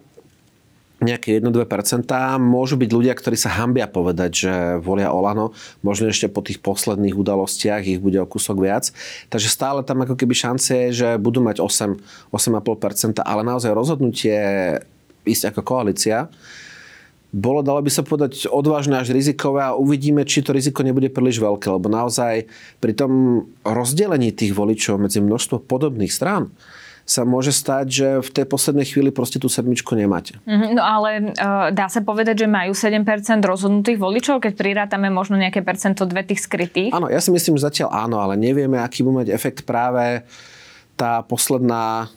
nejaké 1.00 1.40
1-2%. 1.40 2.08
Môžu 2.40 2.76
byť 2.76 2.90
ľudia, 2.92 3.14
ktorí 3.16 3.40
sa 3.40 3.56
hambia 3.56 3.88
povedať, 3.88 4.32
že 4.32 4.54
volia 4.84 5.12
Olano. 5.12 5.56
Možno 5.80 6.12
ešte 6.12 6.28
po 6.28 6.44
tých 6.44 6.60
posledných 6.60 7.16
udalostiach 7.16 7.84
ich 7.88 8.00
bude 8.04 8.20
o 8.20 8.28
kúsok 8.28 8.60
viac. 8.60 8.92
Takže 9.32 9.48
stále 9.48 9.80
tam 9.88 10.04
ako 10.04 10.20
keby 10.20 10.34
šance 10.36 10.72
je, 10.72 10.88
že 10.92 11.10
budú 11.16 11.40
mať 11.40 11.64
8, 11.64 12.32
8,5%, 12.36 13.24
ale 13.24 13.42
naozaj 13.48 13.72
rozhodnutie 13.72 14.38
ísť 15.24 15.56
ako 15.56 15.62
koalícia 15.64 16.28
bolo, 17.30 17.62
dalo 17.62 17.78
by 17.86 17.92
sa 17.94 18.02
povedať, 18.02 18.50
odvážne 18.50 18.98
až 18.98 19.14
rizikové 19.14 19.62
a 19.62 19.78
uvidíme, 19.78 20.26
či 20.26 20.42
to 20.42 20.50
riziko 20.50 20.82
nebude 20.82 21.14
príliš 21.14 21.38
veľké, 21.38 21.70
lebo 21.70 21.86
naozaj 21.86 22.50
pri 22.82 22.94
tom 22.98 23.46
rozdelení 23.62 24.34
tých 24.34 24.58
voličov 24.58 24.98
medzi 24.98 25.22
množstvo 25.22 25.62
podobných 25.62 26.10
strán, 26.10 26.50
sa 27.10 27.26
môže 27.26 27.50
stať, 27.50 27.86
že 27.90 28.08
v 28.22 28.30
tej 28.30 28.46
poslednej 28.46 28.86
chvíli 28.86 29.10
proste 29.10 29.42
tú 29.42 29.50
sedmičku 29.50 29.98
nemáte. 29.98 30.38
Mm-hmm, 30.46 30.78
no 30.78 30.84
ale 30.86 31.34
uh, 31.34 31.74
dá 31.74 31.90
sa 31.90 32.06
povedať, 32.06 32.46
že 32.46 32.48
majú 32.48 32.78
7% 32.78 33.02
rozhodnutých 33.42 33.98
voličov, 33.98 34.38
keď 34.46 34.54
prirátame 34.54 35.10
možno 35.10 35.34
nejaké 35.42 35.66
percento 35.66 36.06
dve 36.06 36.22
tých 36.22 36.46
skrytých? 36.46 36.94
Áno, 36.94 37.10
ja 37.10 37.18
si 37.18 37.34
myslím, 37.34 37.58
že 37.58 37.66
zatiaľ 37.66 37.90
áno, 38.06 38.22
ale 38.22 38.38
nevieme, 38.38 38.78
aký 38.78 39.02
bude 39.02 39.26
mať 39.26 39.34
efekt 39.34 39.66
práve 39.66 40.22
tá 40.94 41.26
posledná 41.26 42.14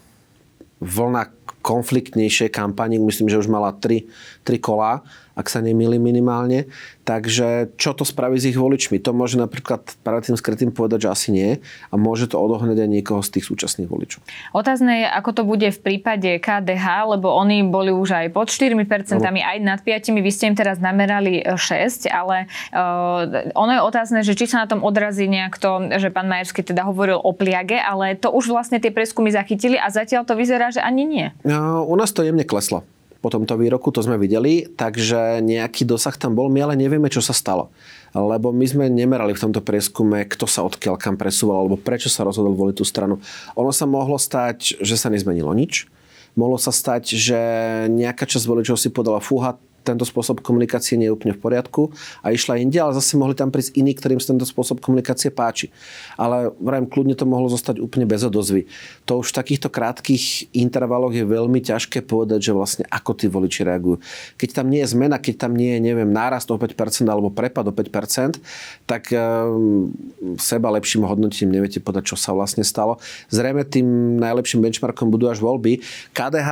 vlna 0.85 1.33
konfliktnejšej 1.63 2.53
kampani, 2.53 3.01
myslím, 3.01 3.31
že 3.33 3.39
už 3.41 3.49
mala 3.49 3.73
tri, 3.73 4.11
tri 4.43 4.59
kola, 4.59 5.07
ak 5.33 5.47
sa 5.49 5.65
nemýli 5.65 5.97
minimálne. 5.97 6.69
Takže 7.03 7.75
čo 7.75 7.99
to 7.99 8.07
spraví 8.07 8.39
s 8.39 8.47
ich 8.47 8.55
voličmi? 8.55 9.03
To 9.03 9.11
môže 9.11 9.35
napríklad 9.35 9.83
práve 10.07 10.31
tým 10.31 10.39
skrytým 10.39 10.71
povedať, 10.71 11.07
že 11.07 11.09
asi 11.11 11.29
nie 11.35 11.51
a 11.91 11.95
môže 11.99 12.31
to 12.31 12.39
odohnať 12.39 12.79
aj 12.87 12.91
niekoho 12.91 13.21
z 13.27 13.39
tých 13.39 13.45
súčasných 13.51 13.91
voličov. 13.91 14.23
Otázne 14.55 15.03
je, 15.03 15.07
ako 15.11 15.31
to 15.35 15.43
bude 15.43 15.67
v 15.67 15.81
prípade 15.83 16.31
KDH, 16.39 17.19
lebo 17.19 17.35
oni 17.35 17.67
boli 17.67 17.91
už 17.91 18.15
aj 18.15 18.27
pod 18.31 18.53
4%, 18.55 18.79
no. 19.19 19.27
aj 19.27 19.59
nad 19.59 19.81
5%, 19.83 20.15
vy 20.15 20.31
ste 20.31 20.45
im 20.53 20.57
teraz 20.57 20.79
namerali 20.79 21.43
6, 21.43 21.59
e, 21.59 22.13
ale 22.13 22.47
uh, 22.71 23.51
ono 23.59 23.73
je 23.75 23.81
otázne, 23.83 24.21
že 24.23 24.39
či 24.39 24.47
sa 24.47 24.63
na 24.63 24.71
tom 24.71 24.87
odrazí 24.87 25.27
nejak 25.27 25.59
to, 25.59 25.91
že 25.99 26.15
pán 26.15 26.31
Majerský 26.31 26.63
teda 26.63 26.87
hovoril 26.87 27.19
o 27.19 27.35
pliage, 27.35 27.83
ale 27.83 28.15
to 28.15 28.31
už 28.31 28.47
vlastne 28.55 28.79
tie 28.79 28.95
preskumy 28.95 29.35
zachytili 29.35 29.75
a 29.75 29.91
zatiaľ 29.91 30.23
to 30.23 30.39
vyzerá, 30.39 30.71
že 30.71 30.79
ani 30.79 31.03
nie. 31.03 31.27
No, 31.43 31.83
u 31.83 31.95
nás 31.99 32.15
to 32.15 32.23
jemne 32.23 32.47
kleslo 32.47 32.87
po 33.23 33.31
tomto 33.31 33.55
výroku, 33.55 33.95
to 33.95 34.03
sme 34.03 34.19
videli, 34.19 34.67
takže 34.67 35.39
nejaký 35.39 35.87
dosah 35.87 36.19
tam 36.19 36.35
bol, 36.35 36.51
my 36.51 36.67
ale 36.67 36.75
nevieme, 36.75 37.07
čo 37.07 37.23
sa 37.23 37.31
stalo. 37.31 37.71
Lebo 38.13 38.51
my 38.51 38.67
sme 38.67 38.85
nemerali 38.91 39.33
v 39.33 39.43
tomto 39.47 39.63
prieskume, 39.63 40.27
kto 40.27 40.45
sa 40.51 40.67
odkiaľ 40.67 40.99
kam 40.99 41.15
presúval, 41.15 41.63
alebo 41.63 41.79
prečo 41.79 42.11
sa 42.11 42.27
rozhodol 42.27 42.59
voliť 42.59 42.77
tú 42.77 42.85
stranu. 42.85 43.23
Ono 43.55 43.71
sa 43.71 43.87
mohlo 43.87 44.19
stať, 44.19 44.83
že 44.83 44.99
sa 44.99 45.09
nezmenilo 45.09 45.55
nič. 45.55 45.87
Mohlo 46.35 46.59
sa 46.59 46.75
stať, 46.75 47.15
že 47.15 47.41
nejaká 47.89 48.27
časť 48.27 48.45
voličov 48.45 48.77
si 48.77 48.91
podala 48.91 49.23
fúha, 49.23 49.57
tento 49.83 50.07
spôsob 50.07 50.41
komunikácie 50.41 50.95
nie 50.97 51.11
je 51.11 51.15
úplne 51.15 51.35
v 51.35 51.43
poriadku 51.43 51.91
a 52.23 52.31
išla 52.31 52.63
inde, 52.63 52.79
ale 52.79 52.95
zase 52.95 53.19
mohli 53.19 53.35
tam 53.35 53.51
prísť 53.51 53.75
iní, 53.77 53.93
ktorým 53.93 54.23
sa 54.23 54.33
tento 54.33 54.47
spôsob 54.47 54.79
komunikácie 54.79 55.35
páči. 55.35 55.69
Ale 56.17 56.55
vrajím, 56.63 56.87
kľudne 56.89 57.15
to 57.19 57.27
mohlo 57.27 57.51
zostať 57.51 57.83
úplne 57.83 58.07
bez 58.07 58.23
odozvy. 58.23 58.71
To 59.11 59.21
už 59.21 59.35
v 59.35 59.39
takýchto 59.43 59.69
krátkých 59.69 60.55
intervaloch 60.55 61.13
je 61.13 61.27
veľmi 61.27 61.61
ťažké 61.61 62.07
povedať, 62.07 62.51
že 62.51 62.53
vlastne 62.55 62.85
ako 62.89 63.13
tí 63.19 63.27
voliči 63.27 63.67
reagujú. 63.67 63.99
Keď 64.39 64.49
tam 64.63 64.71
nie 64.71 64.81
je 64.87 64.89
zmena, 64.95 65.19
keď 65.19 65.35
tam 65.49 65.53
nie 65.59 65.77
je, 65.77 65.81
neviem, 65.83 66.09
nárast 66.09 66.49
o 66.49 66.57
5% 66.57 66.73
alebo 67.11 67.35
prepad 67.35 67.67
o 67.69 67.75
5%, 67.75 68.39
tak 68.87 69.11
um, 69.13 69.91
seba 70.39 70.71
lepším 70.73 71.05
hodnotím 71.05 71.51
neviete 71.51 71.83
povedať, 71.83 72.15
čo 72.15 72.17
sa 72.17 72.31
vlastne 72.33 72.63
stalo. 72.63 73.03
Zrejme 73.29 73.67
tým 73.67 74.17
najlepším 74.23 74.63
benchmarkom 74.63 75.11
budú 75.11 75.27
až 75.27 75.43
voľby. 75.43 75.83
KDH 76.15 76.51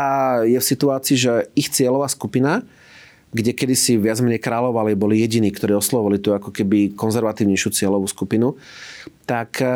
je 0.50 0.58
v 0.58 0.66
situácii, 0.66 1.16
že 1.16 1.32
ich 1.54 1.70
cieľová 1.70 2.10
skupina 2.10 2.66
kde 3.30 3.54
kedysi 3.54 3.94
viac 3.94 4.18
menej 4.18 4.42
kráľovali, 4.42 4.98
boli 4.98 5.22
jediní, 5.22 5.54
ktorí 5.54 5.78
oslovovali 5.78 6.18
tú 6.18 6.34
ako 6.34 6.50
keby 6.50 6.98
konzervatívnejšiu 6.98 7.70
cieľovú 7.70 8.10
skupinu, 8.10 8.58
tak 9.22 9.62
e, 9.62 9.70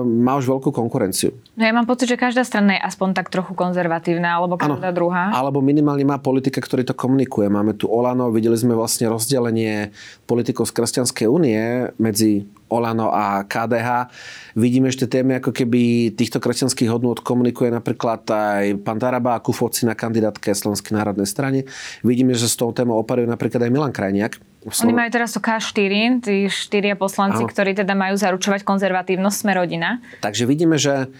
má 0.00 0.40
už 0.40 0.48
veľkú 0.48 0.72
konkurenciu. 0.72 1.36
No 1.60 1.62
ja 1.68 1.76
mám 1.76 1.84
pocit, 1.84 2.08
že 2.08 2.16
každá 2.16 2.40
strana 2.40 2.80
je 2.80 2.80
aspoň 2.80 3.12
tak 3.12 3.28
trochu 3.28 3.52
konzervatívna, 3.52 4.40
alebo 4.40 4.56
každá 4.56 4.88
ano, 4.88 4.96
druhá. 4.96 5.28
Alebo 5.36 5.60
minimálne 5.60 6.08
má 6.08 6.16
politika, 6.16 6.64
ktorý 6.64 6.88
to 6.88 6.96
komunikuje. 6.96 7.52
Máme 7.52 7.76
tu 7.76 7.92
Olano, 7.92 8.32
videli 8.32 8.56
sme 8.56 8.72
vlastne 8.72 9.12
rozdelenie 9.12 9.92
politikov 10.24 10.72
z 10.72 10.80
Kresťanskej 10.80 11.26
únie 11.28 11.92
medzi 12.00 12.48
Olano 12.72 13.12
a 13.12 13.44
KDH. 13.44 14.10
Vidíme, 14.56 14.88
tie 14.90 15.08
témy 15.10 15.42
ako 15.42 15.50
keby 15.52 16.14
týchto 16.16 16.40
kresťanských 16.40 16.88
hodnôt 16.88 17.18
komunikuje 17.20 17.68
napríklad 17.68 18.24
aj 18.30 18.80
pán 18.82 18.98
Taraba 18.98 19.36
a 19.36 19.42
Kufoci 19.42 19.84
na 19.84 19.92
kandidátke 19.92 20.50
Slovenskej 20.54 20.96
národnej 20.96 21.28
strane. 21.28 21.68
Vidíme, 22.00 22.32
že 22.32 22.48
s 22.48 22.56
tou 22.56 22.72
témou 22.72 22.96
operuje 22.96 23.28
napríklad 23.28 23.68
aj 23.68 23.70
Milan 23.70 23.92
Krajniak. 23.92 24.40
Oni 24.64 24.96
majú 24.96 25.12
teraz 25.12 25.36
to 25.36 25.44
K4, 25.44 26.24
tí 26.24 26.48
štyria 26.48 26.96
poslanci, 26.96 27.44
ano. 27.44 27.50
ktorí 27.52 27.76
teda 27.76 27.92
majú 27.92 28.16
zaručovať 28.16 28.64
konzervatívnosť 28.64 29.36
sme 29.36 29.52
rodina. 29.52 30.00
Takže 30.24 30.48
vidíme, 30.48 30.80
že, 30.80 31.12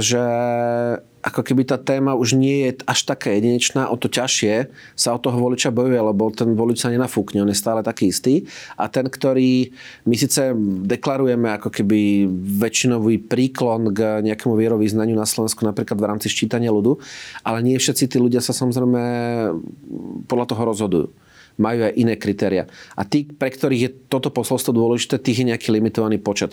že 0.00 0.24
ako 1.26 1.42
keby 1.42 1.66
tá 1.66 1.74
téma 1.74 2.14
už 2.14 2.38
nie 2.38 2.70
je 2.70 2.86
až 2.86 3.02
taká 3.02 3.34
jedinečná, 3.34 3.90
o 3.90 3.98
to 3.98 4.06
ťažšie 4.06 4.70
sa 4.94 5.10
od 5.10 5.26
toho 5.26 5.34
voliča 5.42 5.74
bojuje, 5.74 5.98
lebo 5.98 6.30
ten 6.30 6.54
volič 6.54 6.78
sa 6.78 6.88
nenafúkne, 6.94 7.42
on 7.42 7.50
je 7.50 7.58
stále 7.58 7.82
taký 7.82 8.14
istý. 8.14 8.46
A 8.78 8.86
ten, 8.86 9.10
ktorý 9.10 9.74
my 10.06 10.14
síce 10.14 10.54
deklarujeme 10.86 11.50
ako 11.58 11.74
keby 11.74 12.30
väčšinový 12.62 13.26
príklon 13.26 13.90
k 13.90 14.22
nejakému 14.22 14.54
vierovýznaniu 14.54 15.18
na 15.18 15.26
Slovensku, 15.26 15.66
napríklad 15.66 15.98
v 15.98 16.08
rámci 16.14 16.30
ščítania 16.30 16.70
ľudu, 16.70 17.02
ale 17.42 17.58
nie 17.66 17.74
všetci 17.74 18.06
tí 18.06 18.16
ľudia 18.22 18.38
sa 18.38 18.54
samozrejme 18.54 19.02
podľa 20.30 20.46
toho 20.46 20.62
rozhodujú 20.62 21.08
majú 21.56 21.88
aj 21.88 21.92
iné 21.96 22.14
kritéria. 22.16 22.68
A 22.96 23.04
tí, 23.04 23.24
pre 23.24 23.48
ktorých 23.48 23.82
je 23.82 23.90
toto 24.08 24.28
posolstvo 24.28 24.76
dôležité, 24.76 25.16
tých 25.16 25.42
je 25.42 25.48
nejaký 25.52 25.72
limitovaný 25.72 26.20
počet. 26.20 26.52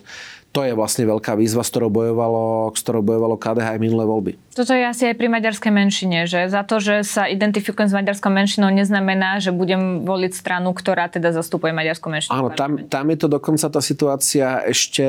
To 0.53 0.61
je 0.61 0.77
vlastne 0.77 1.09
veľká 1.09 1.33
výzva, 1.33 1.65
s 1.65 1.73
ktorou 1.73 1.89
bojovalo, 1.89 2.69
s 2.77 2.85
ktorou 2.85 3.01
bojovalo 3.01 3.41
KDH 3.41 3.73
aj 3.73 3.79
minulé 3.81 4.05
voľby. 4.05 4.31
Toto 4.53 4.77
je 4.77 4.85
asi 4.85 5.09
aj 5.09 5.17
pri 5.17 5.25
maďarskej 5.33 5.73
menšine, 5.73 6.29
že 6.29 6.45
za 6.45 6.61
to, 6.61 6.77
že 6.77 7.01
sa 7.01 7.25
identifikujem 7.25 7.89
s 7.89 7.97
maďarskou 7.97 8.29
menšinou, 8.29 8.69
neznamená, 8.69 9.41
že 9.41 9.49
budem 9.49 10.05
voliť 10.05 10.37
stranu, 10.37 10.77
ktorá 10.77 11.09
teda 11.09 11.33
zastupuje 11.33 11.73
maďarskú 11.73 12.05
menšinu. 12.05 12.37
Áno, 12.37 12.53
tam, 12.53 12.85
tam 12.85 13.05
je 13.09 13.17
to 13.17 13.27
dokonca 13.33 13.65
tá 13.65 13.81
situácia 13.81 14.61
ešte 14.69 15.01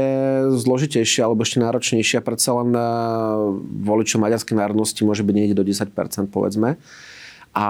zložitejšia 0.49 1.29
alebo 1.29 1.45
ešte 1.45 1.61
náročnejšia. 1.61 2.25
Predsa 2.25 2.65
len 2.65 2.73
eh, 2.73 2.83
voličov 3.85 4.25
maďarskej 4.25 4.57
národnosti 4.57 5.05
môže 5.05 5.21
byť 5.29 5.35
niekde 5.37 5.61
do 5.61 5.65
10%, 5.69 5.93
povedzme. 6.33 6.81
A 7.55 7.67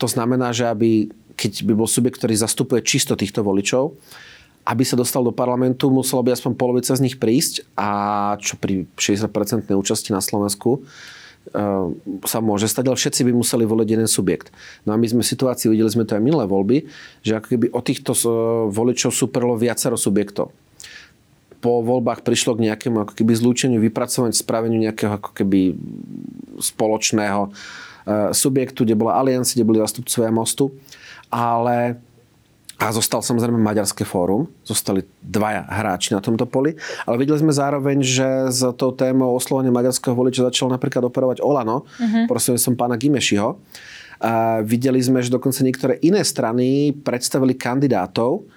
to 0.00 0.10
znamená, 0.10 0.50
že 0.50 0.66
aby 0.66 1.06
keď 1.40 1.64
by 1.64 1.72
bol 1.72 1.88
subjekt, 1.88 2.20
ktorý 2.20 2.36
zastupuje 2.36 2.84
čisto 2.84 3.16
týchto 3.16 3.40
voličov, 3.40 3.96
aby 4.68 4.84
sa 4.84 4.92
dostal 4.92 5.24
do 5.24 5.32
parlamentu, 5.32 5.88
muselo 5.88 6.20
by 6.20 6.36
aspoň 6.36 6.52
polovica 6.52 6.92
z 6.92 7.00
nich 7.00 7.16
prísť 7.16 7.64
a 7.80 7.88
čo 8.36 8.60
pri 8.60 8.84
60% 9.00 9.72
účasti 9.72 10.12
na 10.12 10.20
Slovensku 10.20 10.84
uh, 10.84 11.88
sa 12.28 12.38
môže 12.44 12.68
stať, 12.68 12.92
ale 12.92 13.00
všetci 13.00 13.24
by 13.24 13.32
museli 13.32 13.64
voliť 13.64 13.88
jeden 13.88 14.04
subjekt. 14.04 14.52
No 14.84 14.92
a 14.92 15.00
my 15.00 15.06
sme 15.08 15.24
v 15.24 15.32
situácii, 15.32 15.72
videli 15.72 15.88
sme 15.88 16.04
to 16.04 16.12
aj 16.12 16.22
minulé 16.22 16.44
voľby, 16.44 16.84
že 17.24 17.40
ako 17.40 17.56
keby 17.56 17.66
od 17.72 17.84
týchto 17.88 18.12
uh, 18.12 18.22
voličov 18.68 19.16
superlo 19.16 19.56
viacero 19.56 19.96
subjektov. 19.96 20.52
Po 21.60 21.80
voľbách 21.80 22.24
prišlo 22.24 22.56
k 22.56 22.68
nejakému 22.68 23.08
ako 23.08 23.12
keby 23.16 23.32
zlúčeniu, 23.36 23.80
vypracovaniu, 23.80 24.36
spraveniu 24.36 24.80
nejakého 24.80 25.16
ako 25.16 25.32
keby 25.32 25.72
spoločného 26.60 27.48
uh, 27.48 28.32
subjektu, 28.36 28.84
kde 28.84 28.94
bola 28.94 29.16
aliancia, 29.16 29.56
kde 29.56 29.68
boli 29.68 29.80
zastupcovia 29.80 30.28
mostu 30.28 30.76
ale 31.32 32.02
a 32.80 32.88
zostal 32.96 33.20
samozrejme 33.20 33.60
Maďarské 33.60 34.08
fórum, 34.08 34.48
zostali 34.64 35.04
dvaja 35.20 35.68
hráči 35.68 36.16
na 36.16 36.24
tomto 36.24 36.48
poli, 36.48 36.72
ale 37.04 37.20
videli 37.20 37.36
sme 37.36 37.52
zároveň, 37.52 38.00
že 38.00 38.48
s 38.48 38.64
tou 38.80 38.96
témou 38.96 39.36
oslovenia 39.36 39.68
maďarského 39.68 40.16
voliča 40.16 40.48
začal 40.48 40.72
napríklad 40.72 41.04
operovať 41.04 41.44
Olano, 41.44 41.84
uh-huh. 41.84 42.24
prosím 42.24 42.56
som 42.56 42.72
pána 42.80 42.96
Gimešiho. 42.96 43.60
A 44.20 44.60
videli 44.64 45.00
sme, 45.00 45.20
že 45.20 45.32
dokonca 45.32 45.60
niektoré 45.60 46.00
iné 46.00 46.24
strany 46.24 46.92
predstavili 46.92 47.52
kandidátov, 47.56 48.48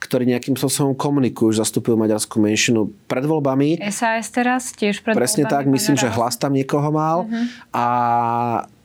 ktorí 0.00 0.24
nejakým 0.28 0.56
spôsobom 0.56 0.96
komunikujú, 0.96 1.52
že 1.52 1.60
zastupujú 1.64 1.96
maďarskú 1.96 2.40
menšinu 2.40 2.88
pred 3.04 3.24
voľbami. 3.24 3.80
SAS 3.92 4.32
teraz 4.32 4.72
tiež 4.76 5.04
pred 5.04 5.12
Presne 5.12 5.44
voľbami 5.44 5.56
tak, 5.56 5.64
myslím, 5.72 5.96
že 6.00 6.08
hlas 6.08 6.40
tam 6.40 6.52
niekoho 6.56 6.88
mal. 6.88 7.28
Uh-huh. 7.28 7.44
A 7.72 7.84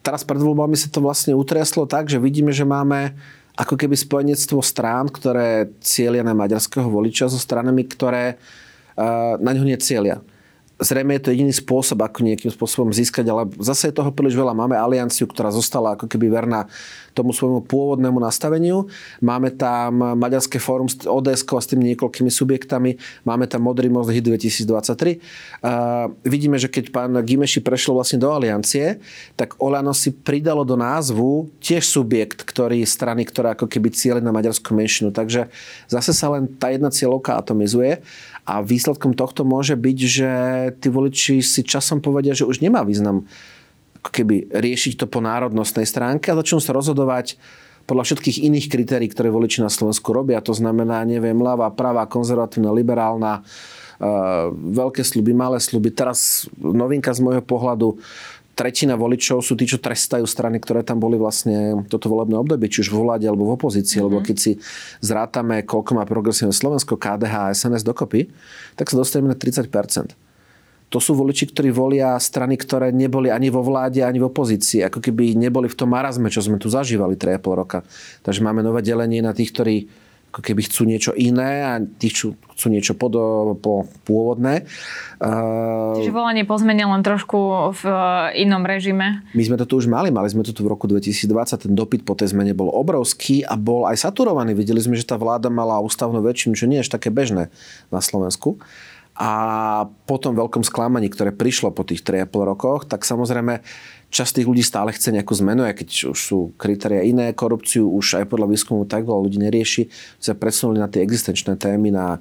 teraz 0.05 0.21
pred 0.21 0.37
voľbami 0.37 0.77
sa 0.77 0.93
to 0.93 1.01
vlastne 1.01 1.33
utriaslo 1.33 1.89
tak, 1.89 2.13
že 2.13 2.21
vidíme, 2.21 2.53
že 2.53 2.61
máme 2.61 3.17
ako 3.57 3.73
keby 3.73 3.97
spojenectvo 3.97 4.61
strán, 4.61 5.09
ktoré 5.09 5.73
cieľia 5.81 6.21
na 6.21 6.37
maďarského 6.37 6.85
voliča 6.85 7.31
so 7.31 7.41
stranami, 7.41 7.87
ktoré 7.89 8.37
uh, 8.37 9.41
na 9.41 9.51
ňo 9.55 9.65
necielia 9.65 10.21
zrejme 10.79 11.15
je 11.15 11.21
to 11.23 11.31
jediný 11.31 11.53
spôsob, 11.55 12.03
ako 12.03 12.27
nejakým 12.27 12.51
spôsobom 12.51 12.91
získať, 12.91 13.25
ale 13.31 13.47
zase 13.63 13.89
je 13.89 13.95
toho 13.95 14.11
príliš 14.11 14.35
veľa. 14.35 14.51
Máme 14.51 14.75
alianciu, 14.75 15.23
ktorá 15.23 15.47
zostala 15.47 15.95
ako 15.95 16.11
keby 16.11 16.27
verná 16.27 16.67
tomu 17.15 17.31
svojmu 17.31 17.63
pôvodnému 17.63 18.19
nastaveniu. 18.19 18.91
Máme 19.23 19.55
tam 19.55 20.19
Maďarské 20.19 20.59
fórum 20.59 20.91
s 20.91 21.07
ods 21.07 21.47
a 21.47 21.63
s 21.63 21.67
tými 21.71 21.95
niekoľkými 21.95 22.27
subjektami. 22.27 22.99
Máme 23.23 23.47
tam 23.47 23.63
Modrý 23.63 23.87
most 23.87 24.11
HIT 24.11 24.27
2023. 24.27 25.15
Uh, 25.63 26.11
vidíme, 26.27 26.59
že 26.59 26.67
keď 26.67 26.91
pán 26.91 27.15
Gimeši 27.15 27.63
prešiel 27.63 27.95
vlastne 27.95 28.19
do 28.19 28.27
aliancie, 28.35 28.99
tak 29.39 29.55
Olano 29.63 29.95
si 29.95 30.11
pridalo 30.11 30.67
do 30.67 30.75
názvu 30.75 31.47
tiež 31.63 31.87
subjekt, 31.87 32.43
ktorý 32.43 32.83
strany, 32.83 33.23
ktorá 33.23 33.55
ako 33.55 33.71
keby 33.71 33.95
cieľe 33.95 34.19
na 34.19 34.35
maďarskú 34.35 34.75
menšinu. 34.75 35.15
Takže 35.15 35.47
zase 35.87 36.11
sa 36.11 36.35
len 36.35 36.51
tá 36.51 36.67
jedna 36.67 36.91
cieľovka 36.91 37.39
atomizuje 37.39 38.03
a 38.45 38.61
výsledkom 38.61 39.17
tohto 39.17 39.41
môže 39.41 39.73
byť, 39.73 39.97
že 40.05 40.31
tí 40.77 40.87
voliči 40.93 41.41
si 41.41 41.65
časom 41.65 41.97
povedia, 41.99 42.37
že 42.37 42.45
už 42.45 42.61
nemá 42.61 42.85
význam 42.85 43.25
keby 44.05 44.53
riešiť 44.53 45.01
to 45.01 45.05
po 45.09 45.17
národnostnej 45.17 45.89
stránke 45.89 46.29
a 46.29 46.37
začnú 46.37 46.61
sa 46.61 46.77
rozhodovať 46.77 47.41
podľa 47.85 48.05
všetkých 48.05 48.41
iných 48.45 48.69
kritérií, 48.69 49.09
ktoré 49.09 49.29
voliči 49.29 49.61
na 49.61 49.69
Slovensku 49.69 50.09
robia. 50.13 50.41
To 50.45 50.53
znamená, 50.53 51.05
neviem, 51.05 51.37
ľavá, 51.37 51.69
pravá, 51.73 52.09
konzervatívna, 52.09 52.73
liberálna, 52.73 53.41
uh, 53.41 54.49
veľké 54.53 55.05
sluby, 55.05 55.33
malé 55.37 55.61
sluby. 55.61 55.93
Teraz 55.93 56.49
novinka 56.57 57.13
z 57.13 57.21
môjho 57.21 57.45
pohľadu, 57.45 57.97
tretina 58.55 58.95
voličov 58.95 59.43
sú 59.43 59.53
tí, 59.59 59.67
čo 59.67 59.77
trestajú 59.77 60.23
strany, 60.23 60.63
ktoré 60.63 60.81
tam 60.81 61.03
boli 61.03 61.19
vlastne 61.19 61.85
toto 61.91 62.07
volebné 62.07 62.39
obdobie, 62.39 62.71
či 62.71 62.87
už 62.87 62.95
vo 62.95 63.03
vláde 63.03 63.27
alebo 63.27 63.51
v 63.51 63.55
opozícii, 63.59 63.99
mm-hmm. 63.99 64.07
lebo 64.07 64.23
keď 64.23 64.37
si 64.39 64.51
zrátame, 65.03 65.67
koľko 65.67 65.91
má 65.99 66.07
progresívne 66.07 66.55
Slovensko, 66.55 66.95
KDH 66.95 67.33
a 67.35 67.53
SNS 67.53 67.83
dokopy, 67.83 68.31
tak 68.79 68.87
sa 68.87 68.95
dostaneme 68.95 69.35
na 69.35 69.37
30%. 69.37 69.67
To 70.93 71.01
sú 71.01 71.17
voliči, 71.17 71.49
ktorí 71.51 71.75
volia 71.75 72.15
strany, 72.15 72.55
ktoré 72.55 72.93
neboli 72.93 73.27
ani 73.27 73.51
vo 73.51 73.59
vláde, 73.65 74.05
ani 74.05 74.21
v 74.21 74.29
opozícii. 74.31 74.85
Ako 74.85 75.03
keby 75.03 75.35
neboli 75.35 75.67
v 75.67 75.75
tom 75.75 75.91
marazme, 75.91 76.31
čo 76.31 76.45
sme 76.45 76.61
tu 76.61 76.71
zažívali 76.71 77.19
3,5 77.19 77.41
roka. 77.51 77.83
Takže 78.23 78.45
máme 78.45 78.63
nové 78.63 78.85
delenie 78.85 79.19
na 79.19 79.35
tých, 79.35 79.51
ktorí 79.51 80.04
ako 80.35 80.51
keby 80.51 80.67
chcú 80.67 80.83
niečo 80.83 81.15
iné 81.15 81.63
a 81.63 81.79
tí 81.79 82.11
chcú, 82.11 82.35
chcú 82.35 82.67
niečo 82.67 82.91
pod, 82.91 83.15
po, 83.63 83.87
pôvodné. 84.03 84.67
Čiže 85.95 86.11
volanie 86.11 86.43
po 86.43 86.59
zmene 86.59 86.83
len 86.83 86.99
trošku 87.07 87.71
v 87.71 87.83
e, 87.87 88.43
inom 88.43 88.67
režime? 88.67 89.23
My 89.31 89.43
sme 89.47 89.55
to 89.55 89.63
tu 89.63 89.79
už 89.79 89.87
mali, 89.87 90.11
mali 90.11 90.27
sme 90.27 90.43
to 90.43 90.51
tu 90.51 90.67
v 90.67 90.75
roku 90.75 90.91
2020, 90.91 91.31
ten 91.55 91.71
dopyt 91.71 92.03
po 92.03 92.19
tej 92.19 92.35
zmene 92.35 92.51
bol 92.51 92.67
obrovský 92.67 93.47
a 93.47 93.55
bol 93.55 93.87
aj 93.87 94.03
saturovaný. 94.03 94.51
Videli 94.59 94.83
sme, 94.83 94.99
že 94.99 95.07
tá 95.07 95.15
vláda 95.15 95.47
mala 95.47 95.79
ústavnú 95.79 96.19
väčšinu, 96.19 96.59
čo 96.59 96.67
nie 96.67 96.83
je 96.83 96.91
až 96.91 96.99
také 96.99 97.15
bežné 97.15 97.47
na 97.87 98.03
Slovensku. 98.03 98.59
A 99.15 99.31
po 100.03 100.19
tom 100.19 100.35
veľkom 100.35 100.67
sklamaní, 100.67 101.07
ktoré 101.07 101.31
prišlo 101.31 101.71
po 101.71 101.87
tých 101.87 102.03
3,5 102.03 102.51
rokoch, 102.51 102.83
tak 102.83 103.07
samozrejme 103.07 103.63
časť 104.11 104.41
tých 104.41 104.47
ľudí 104.47 104.63
stále 104.63 104.93
chce 104.93 105.11
nejakú 105.11 105.33
zmenu, 105.45 105.65
aj 105.65 105.81
keď 105.81 105.89
už 106.13 106.19
sú 106.19 106.39
kritéria 106.55 107.03
iné, 107.03 107.31
korupciu 107.35 107.89
už 107.89 108.23
aj 108.23 108.25
podľa 108.31 108.47
výskumu 108.51 108.87
tak 108.87 109.03
veľa 109.03 109.21
ľudí 109.27 109.37
nerieši, 109.41 109.89
sa 110.17 110.33
presunuli 110.37 110.79
na 110.79 110.87
tie 110.87 111.03
existenčné 111.03 111.59
témy, 111.59 111.91
na 111.91 112.19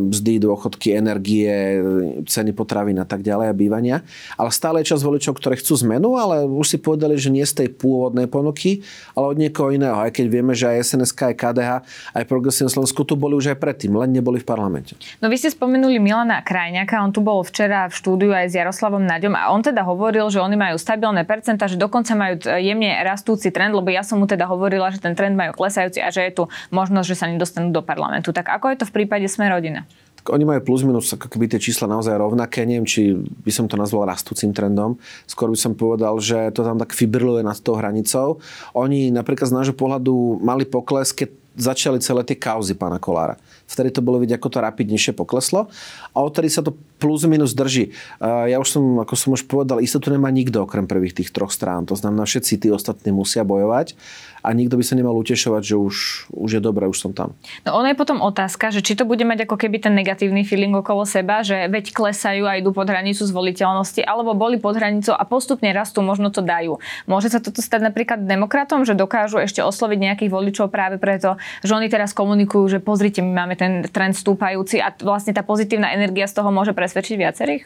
mzdy, 0.00 0.40
dôchodky, 0.40 0.96
energie, 0.96 1.76
ceny 2.24 2.56
potravín 2.56 2.96
a 2.96 3.04
tak 3.04 3.20
ďalej 3.20 3.52
a 3.52 3.54
bývania. 3.54 3.96
Ale 4.40 4.48
stále 4.48 4.80
je 4.80 4.96
čas 4.96 5.04
voličov, 5.04 5.36
ktoré 5.36 5.60
chcú 5.60 5.76
zmenu, 5.84 6.16
ale 6.16 6.48
už 6.48 6.64
si 6.64 6.78
povedali, 6.80 7.20
že 7.20 7.28
nie 7.28 7.44
z 7.44 7.64
tej 7.64 7.68
pôvodnej 7.76 8.32
ponuky, 8.32 8.80
ale 9.12 9.36
od 9.36 9.36
niekoho 9.36 9.68
iného. 9.68 9.92
Aj 9.92 10.08
keď 10.08 10.26
vieme, 10.32 10.56
že 10.56 10.72
aj 10.72 10.96
SNSK, 10.96 11.20
aj 11.20 11.34
KDH, 11.36 11.70
aj 12.16 12.24
Progresívne 12.24 12.72
Slovensku 12.72 13.04
tu 13.04 13.12
boli 13.12 13.36
už 13.36 13.52
aj 13.52 13.60
predtým, 13.60 13.92
len 13.92 14.08
neboli 14.08 14.40
v 14.40 14.48
parlamente. 14.48 14.96
No 15.20 15.28
vy 15.28 15.36
ste 15.36 15.52
spomenuli 15.52 16.00
Milana 16.00 16.40
Krajňaka, 16.40 17.04
on 17.04 17.12
tu 17.12 17.20
bol 17.20 17.44
včera 17.44 17.92
v 17.92 17.94
štúdiu 17.94 18.32
aj 18.32 18.48
s 18.48 18.56
Jaroslavom 18.56 19.04
Naďom 19.04 19.36
a 19.36 19.52
on 19.52 19.60
teda 19.60 19.84
hovoril, 19.84 20.32
že 20.32 20.40
oni 20.40 20.56
majú 20.56 20.80
stabilné 20.98 21.22
percentá, 21.22 21.70
že 21.70 21.78
dokonca 21.78 22.18
majú 22.18 22.42
jemne 22.58 22.90
rastúci 23.06 23.54
trend, 23.54 23.70
lebo 23.70 23.86
ja 23.86 24.02
som 24.02 24.18
mu 24.18 24.26
teda 24.26 24.50
hovorila, 24.50 24.90
že 24.90 24.98
ten 24.98 25.14
trend 25.14 25.38
majú 25.38 25.54
klesajúci 25.54 26.02
a 26.02 26.10
že 26.10 26.26
je 26.26 26.42
tu 26.42 26.44
možnosť, 26.74 27.06
že 27.06 27.14
sa 27.14 27.30
nedostanú 27.30 27.70
do 27.70 27.86
parlamentu. 27.86 28.34
Tak 28.34 28.50
ako 28.50 28.74
je 28.74 28.82
to 28.82 28.84
v 28.90 28.92
prípade 28.98 29.30
Sme 29.30 29.46
rodina? 29.46 29.86
Tak 30.18 30.34
oni 30.34 30.42
majú 30.42 30.74
plus 30.74 30.82
minus 30.82 31.14
ako 31.14 31.30
keby 31.30 31.46
tie 31.46 31.62
čísla 31.62 31.86
naozaj 31.86 32.18
rovnaké. 32.18 32.66
Neviem, 32.66 32.82
či 32.82 33.14
by 33.14 33.54
som 33.54 33.70
to 33.70 33.78
nazval 33.78 34.10
rastúcim 34.10 34.50
trendom. 34.50 34.98
Skôr 35.30 35.46
by 35.46 35.54
som 35.54 35.78
povedal, 35.78 36.18
že 36.18 36.50
to 36.50 36.66
tam 36.66 36.74
tak 36.74 36.90
fibriluje 36.90 37.46
nad 37.46 37.54
tou 37.62 37.78
hranicou. 37.78 38.42
Oni 38.74 39.14
napríklad 39.14 39.46
z 39.46 39.54
nášho 39.54 39.78
pohľadu 39.78 40.42
mali 40.42 40.66
pokles, 40.66 41.14
keď 41.14 41.30
začali 41.58 41.98
celé 41.98 42.22
tie 42.22 42.38
kauzy 42.38 42.78
pána 42.78 43.02
Kolára. 43.02 43.34
Vtedy 43.66 43.90
to 43.90 44.00
bolo 44.00 44.22
vidieť, 44.22 44.38
ako 44.38 44.48
to 44.48 44.62
rapidnejšie 44.62 45.12
pokleslo 45.12 45.66
a 46.14 46.18
odtedy 46.22 46.46
sa 46.46 46.62
to 46.62 46.70
plus 46.98 47.24
minus 47.30 47.54
drží. 47.54 47.94
Ja 48.20 48.58
už 48.58 48.68
som, 48.68 48.84
ako 48.98 49.14
som 49.14 49.30
už 49.38 49.46
povedal, 49.46 49.78
istotu 49.78 50.10
nemá 50.10 50.28
nikto 50.34 50.66
okrem 50.66 50.90
prvých 50.90 51.22
tých 51.22 51.30
troch 51.30 51.54
strán. 51.54 51.86
To 51.86 51.94
znamená, 51.94 52.26
všetci 52.26 52.66
tí 52.66 52.68
ostatní 52.74 53.14
musia 53.14 53.46
bojovať 53.46 53.94
a 54.38 54.54
nikto 54.54 54.78
by 54.78 54.84
sa 54.86 54.94
nemal 54.94 55.18
utešovať, 55.18 55.62
že 55.66 55.74
už, 55.74 55.96
už 56.30 56.50
je 56.58 56.60
dobré, 56.62 56.86
už 56.86 56.94
som 56.94 57.10
tam. 57.10 57.34
No 57.66 57.74
ono 57.74 57.90
je 57.90 57.98
potom 57.98 58.22
otázka, 58.22 58.70
že 58.70 58.86
či 58.86 58.94
to 58.94 59.02
bude 59.02 59.20
mať 59.26 59.50
ako 59.50 59.58
keby 59.58 59.82
ten 59.82 59.98
negatívny 59.98 60.46
feeling 60.46 60.70
okolo 60.78 61.02
seba, 61.02 61.42
že 61.42 61.66
veď 61.66 61.90
klesajú 61.90 62.46
a 62.46 62.54
idú 62.54 62.70
pod 62.70 62.86
hranicu 62.86 63.26
zvoliteľnosti, 63.26 63.98
alebo 64.06 64.38
boli 64.38 64.62
pod 64.62 64.78
hranicou 64.78 65.18
a 65.18 65.26
postupne 65.26 65.66
rastú, 65.74 66.06
možno 66.06 66.30
to 66.30 66.38
dajú. 66.38 66.78
Môže 67.10 67.34
sa 67.34 67.42
toto 67.42 67.58
stať 67.58 67.90
napríklad 67.90 68.30
demokratom, 68.30 68.86
že 68.86 68.94
dokážu 68.94 69.42
ešte 69.42 69.58
osloviť 69.58 69.98
nejakých 70.06 70.30
voličov 70.30 70.70
práve 70.70 71.02
preto, 71.02 71.34
že 71.66 71.74
oni 71.74 71.90
teraz 71.90 72.14
komunikujú, 72.14 72.78
že 72.78 72.78
pozrite, 72.78 73.18
my 73.18 73.42
máme 73.42 73.58
ten 73.58 73.90
trend 73.90 74.14
stúpajúci 74.14 74.78
a 74.78 74.94
vlastne 75.02 75.34
tá 75.34 75.42
pozitívna 75.42 75.90
energia 75.90 76.30
z 76.30 76.38
toho 76.38 76.54
môže 76.54 76.70
presvedčiť 76.88 77.16
viacerých? 77.20 77.62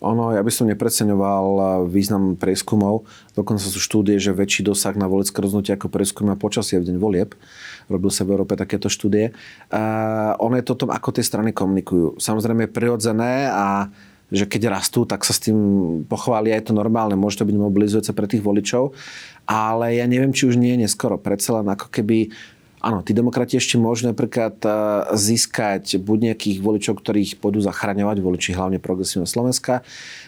Ono, 0.00 0.32
ja 0.32 0.40
by 0.40 0.52
som 0.52 0.66
nepreceňoval 0.68 1.46
význam 1.88 2.34
prieskumov. 2.34 3.04
Dokonca 3.36 3.62
sú 3.62 3.76
štúdie, 3.76 4.16
že 4.16 4.32
väčší 4.32 4.64
dosah 4.64 4.96
na 4.96 5.04
volické 5.04 5.36
rozhodnutie 5.38 5.76
ako 5.76 5.92
prieskum 5.92 6.28
má 6.28 6.36
počasie 6.36 6.80
v 6.80 6.88
deň 6.88 6.96
volieb. 6.96 7.36
Robil 7.86 8.10
sa 8.10 8.24
v 8.24 8.32
Európe 8.36 8.56
takéto 8.56 8.88
štúdie. 8.88 9.36
Uh, 9.68 10.34
ono 10.40 10.56
je 10.56 10.64
to 10.64 10.80
tom, 10.80 10.90
ako 10.90 11.14
tie 11.14 11.24
strany 11.24 11.52
komunikujú. 11.52 12.16
Samozrejme 12.16 12.66
je 12.66 12.74
prirodzené 12.74 13.48
a 13.52 13.92
že 14.34 14.48
keď 14.50 14.72
rastú, 14.72 15.06
tak 15.06 15.22
sa 15.22 15.36
s 15.36 15.46
tým 15.46 15.56
pochvália, 16.10 16.58
je 16.58 16.72
to 16.72 16.74
normálne, 16.74 17.14
môže 17.14 17.38
to 17.38 17.46
byť 17.46 17.54
mobilizujúce 17.54 18.10
pre 18.16 18.26
tých 18.26 18.42
voličov, 18.42 18.96
ale 19.46 20.00
ja 20.00 20.08
neviem, 20.08 20.32
či 20.32 20.48
už 20.48 20.56
nie 20.56 20.74
je 20.74 20.88
neskoro. 20.88 21.20
Predsa 21.20 21.60
len 21.60 21.68
ako 21.70 21.92
keby 21.92 22.32
Áno, 22.84 23.00
tí 23.00 23.16
demokrati 23.16 23.56
ešte 23.56 23.80
môžu 23.80 24.12
napríklad 24.12 24.60
e, 24.60 24.68
získať 25.16 25.96
buď 26.04 26.18
nejakých 26.28 26.60
voličov, 26.60 27.00
ktorých 27.00 27.40
pôjdu 27.40 27.64
zachraňovať, 27.64 28.20
voliči 28.20 28.52
hlavne 28.52 28.76
progresívneho 28.76 29.24
Slovenska, 29.24 29.80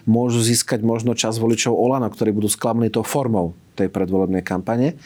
môžu 0.09 0.41
získať 0.41 0.81
možno 0.81 1.13
čas 1.13 1.37
voličov 1.37 1.77
Olano, 1.77 2.09
ktorí 2.09 2.33
budú 2.33 2.49
sklamní 2.49 2.89
tou 2.89 3.05
formou 3.05 3.53
tej 3.77 3.93
predvolebnej 3.93 4.41
kampane. 4.41 4.97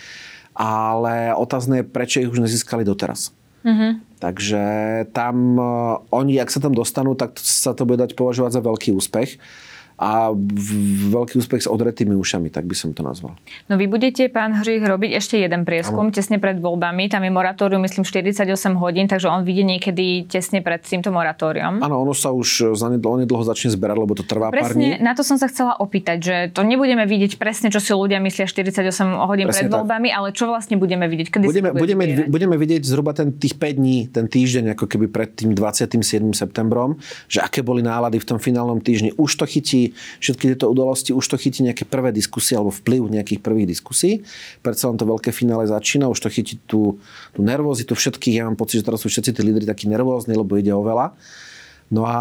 Ale 0.55 1.35
otázne 1.35 1.83
je, 1.83 1.91
prečo 1.91 2.23
ich 2.23 2.31
už 2.31 2.39
nezískali 2.39 2.87
doteraz. 2.87 3.35
Mm-hmm. 3.67 4.23
Takže 4.23 4.63
tam 5.11 5.59
e, 5.59 5.63
oni, 6.15 6.39
ak 6.39 6.55
sa 6.55 6.63
tam 6.63 6.71
dostanú, 6.71 7.19
tak 7.19 7.35
sa 7.43 7.75
to 7.75 7.83
bude 7.83 7.99
dať 7.99 8.15
považovať 8.15 8.55
za 8.55 8.63
veľký 8.63 8.95
úspech 8.95 9.43
a 10.01 10.33
veľký 11.13 11.37
úspech 11.37 11.69
s 11.69 11.69
odretými 11.69 12.17
ušami, 12.17 12.49
tak 12.49 12.65
by 12.65 12.73
som 12.73 12.97
to 12.97 13.05
nazval. 13.05 13.37
No 13.69 13.77
vy 13.77 13.85
budete, 13.85 14.33
pán 14.33 14.57
Hřích, 14.57 14.81
robiť 14.81 15.21
ešte 15.21 15.37
jeden 15.37 15.69
prieskum 15.69 16.09
ano. 16.09 16.17
tesne 16.17 16.41
pred 16.41 16.57
voľbami. 16.57 17.13
Tam 17.13 17.21
je 17.21 17.29
moratórium, 17.29 17.85
myslím, 17.85 18.09
48 18.09 18.49
hodín, 18.81 19.13
takže 19.13 19.29
on 19.29 19.45
vidie 19.45 19.61
niekedy 19.61 20.25
tesne 20.25 20.65
pred 20.65 20.81
týmto 20.81 21.13
moratóriom. 21.13 21.85
Áno, 21.85 22.01
ono 22.01 22.17
sa 22.17 22.33
už 22.33 22.73
zanedlho, 22.73 23.21
onedlho 23.21 23.45
začne 23.45 23.77
zberať, 23.77 23.97
lebo 24.01 24.17
to 24.17 24.25
trvá 24.25 24.49
presne, 24.49 24.65
pár 24.65 24.73
dní. 24.73 24.89
na 25.05 25.13
to 25.13 25.21
som 25.21 25.37
sa 25.37 25.53
chcela 25.53 25.77
opýtať, 25.77 26.19
že 26.25 26.37
to 26.57 26.65
nebudeme 26.65 27.05
vidieť 27.05 27.37
presne, 27.37 27.69
čo 27.69 27.77
si 27.77 27.93
ľudia 27.93 28.25
myslia 28.25 28.49
48 28.49 28.81
hodín 29.29 29.53
presne 29.53 29.69
pred 29.69 29.85
voľbami, 29.85 30.09
tak. 30.09 30.17
ale 30.17 30.29
čo 30.33 30.49
vlastne 30.49 30.81
budeme 30.81 31.05
vidieť? 31.13 31.29
Kedy 31.29 31.45
budeme, 31.45 31.71
budeme, 31.77 32.05
budeme 32.25 32.57
vidieť 32.57 32.89
zhruba 32.89 33.13
ten, 33.13 33.37
tých 33.37 33.61
5 33.61 33.77
dní, 33.77 34.09
ten 34.09 34.25
týždeň, 34.25 34.81
ako 34.81 34.89
keby 34.89 35.13
pred 35.13 35.37
tým 35.37 35.53
27. 35.53 36.33
septembrom, 36.33 36.97
že 37.29 37.45
aké 37.45 37.61
boli 37.61 37.85
nálady 37.85 38.17
v 38.17 38.25
tom 38.25 38.41
finálnom 38.41 38.81
týždni. 38.81 39.13
Už 39.21 39.37
to 39.37 39.45
chytí 39.45 39.90
všetky 39.95 40.55
tieto 40.55 40.71
udalosti, 40.71 41.15
už 41.15 41.25
to 41.25 41.37
chytí 41.37 41.65
nejaké 41.65 41.85
prvé 41.87 42.11
diskusie 42.15 42.57
alebo 42.57 42.75
vplyv 42.75 43.11
nejakých 43.11 43.41
prvých 43.41 43.69
diskusí. 43.71 44.23
Predsa 44.65 44.91
len 44.91 44.97
to 44.99 45.09
veľké 45.09 45.31
finále 45.31 45.67
začína, 45.69 46.11
už 46.11 46.21
to 46.21 46.29
chytí 46.29 46.59
tú, 46.65 46.99
tú 47.33 47.41
nervózitu 47.41 47.93
všetkých. 47.95 48.41
Ja 48.41 48.49
mám 48.49 48.59
pocit, 48.59 48.83
že 48.83 48.87
teraz 48.87 49.03
sú 49.03 49.09
všetci 49.11 49.37
tí 49.37 49.41
lídry 49.41 49.65
takí 49.65 49.91
nervózni, 49.91 50.35
lebo 50.35 50.57
ide 50.57 50.73
o 50.75 50.83
veľa. 50.83 51.15
No 51.91 52.07
a 52.07 52.19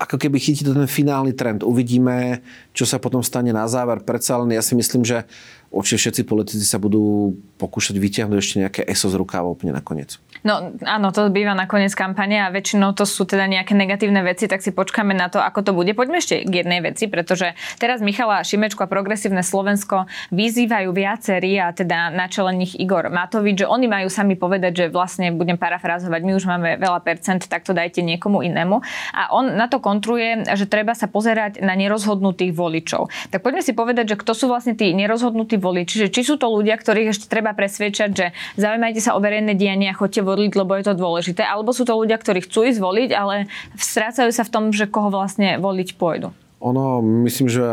ako 0.00 0.16
keby 0.16 0.40
chytí 0.40 0.64
to 0.64 0.72
ten 0.72 0.88
finálny 0.88 1.36
trend. 1.36 1.60
Uvidíme, 1.60 2.40
čo 2.72 2.88
sa 2.88 2.96
potom 2.96 3.20
stane 3.20 3.52
na 3.52 3.68
záver. 3.68 4.00
Predsa 4.00 4.40
len 4.40 4.56
ja 4.56 4.64
si 4.64 4.72
myslím, 4.72 5.04
že 5.04 5.28
určite 5.68 6.08
všetci 6.08 6.22
politici 6.24 6.64
sa 6.64 6.80
budú 6.80 7.36
pokúšať 7.60 8.00
vyťahnuť 8.00 8.38
ešte 8.40 8.56
nejaké 8.64 8.80
ESO 8.88 9.12
z 9.12 9.20
rukáva 9.20 9.52
úplne 9.52 9.76
nakoniec. 9.76 10.16
No 10.40 10.72
áno, 10.84 11.12
to 11.12 11.28
býva 11.28 11.52
nakoniec 11.52 11.92
kampane 11.92 12.40
a 12.40 12.48
väčšinou 12.48 12.96
to 12.96 13.04
sú 13.04 13.28
teda 13.28 13.44
nejaké 13.44 13.76
negatívne 13.76 14.24
veci, 14.24 14.48
tak 14.48 14.64
si 14.64 14.72
počkáme 14.72 15.12
na 15.12 15.28
to, 15.28 15.36
ako 15.36 15.60
to 15.60 15.72
bude. 15.76 15.92
Poďme 15.92 16.24
ešte 16.24 16.48
k 16.48 16.64
jednej 16.64 16.80
veci, 16.80 17.12
pretože 17.12 17.52
teraz 17.76 18.00
Michala 18.00 18.40
Šimečko 18.40 18.84
a 18.84 18.88
Progresívne 18.88 19.44
Slovensko 19.44 20.08
vyzývajú 20.32 20.88
viacerí 20.96 21.60
a 21.60 21.76
teda 21.76 22.08
na 22.08 22.26
čele 22.32 22.56
nich 22.56 22.72
Igor 22.78 23.12
Matovič, 23.12 23.64
že 23.64 23.66
oni 23.68 23.84
majú 23.84 24.08
sami 24.08 24.34
povedať, 24.34 24.72
že 24.72 24.86
vlastne 24.88 25.28
budem 25.36 25.60
parafrázovať, 25.60 26.20
my 26.24 26.32
už 26.36 26.44
máme 26.48 26.68
veľa 26.80 27.00
percent, 27.04 27.44
tak 27.44 27.68
to 27.68 27.76
dajte 27.76 28.00
niekomu 28.00 28.40
inému. 28.40 28.80
A 29.12 29.32
on 29.36 29.60
na 29.60 29.68
to 29.68 29.76
kontruje, 29.82 30.48
že 30.56 30.64
treba 30.64 30.96
sa 30.96 31.04
pozerať 31.10 31.60
na 31.60 31.76
nerozhodnutých 31.76 32.56
voličov. 32.56 33.12
Tak 33.28 33.44
poďme 33.44 33.60
si 33.60 33.76
povedať, 33.76 34.16
že 34.16 34.16
kto 34.16 34.32
sú 34.32 34.48
vlastne 34.48 34.72
tí 34.72 34.92
nerozhodnutí 34.96 35.60
voliči, 35.60 36.06
že 36.06 36.08
či 36.08 36.24
sú 36.24 36.40
to 36.40 36.48
ľudia, 36.48 36.80
ktorých 36.80 37.12
ešte 37.12 37.26
treba 37.28 37.52
presvedčať, 37.52 38.10
že 38.10 38.26
zaujímajte 38.56 39.00
sa 39.04 39.14
o 39.16 39.20
verejné 39.20 39.52
dianie 39.54 39.92
a 39.92 39.96
chodte 39.96 40.22
voliť, 40.30 40.52
lebo 40.54 40.78
je 40.78 40.84
to 40.86 40.94
dôležité, 40.94 41.42
alebo 41.42 41.74
sú 41.74 41.82
to 41.82 41.98
ľudia, 41.98 42.14
ktorí 42.14 42.46
chcú 42.46 42.62
ísť 42.70 42.78
voliť, 42.78 43.10
ale 43.10 43.50
strácajú 43.74 44.30
sa 44.30 44.46
v 44.46 44.52
tom, 44.54 44.64
že 44.70 44.86
koho 44.86 45.10
vlastne 45.10 45.58
voliť 45.58 45.98
pôjdu. 45.98 46.30
Ono, 46.60 47.00
myslím, 47.24 47.48
že 47.48 47.64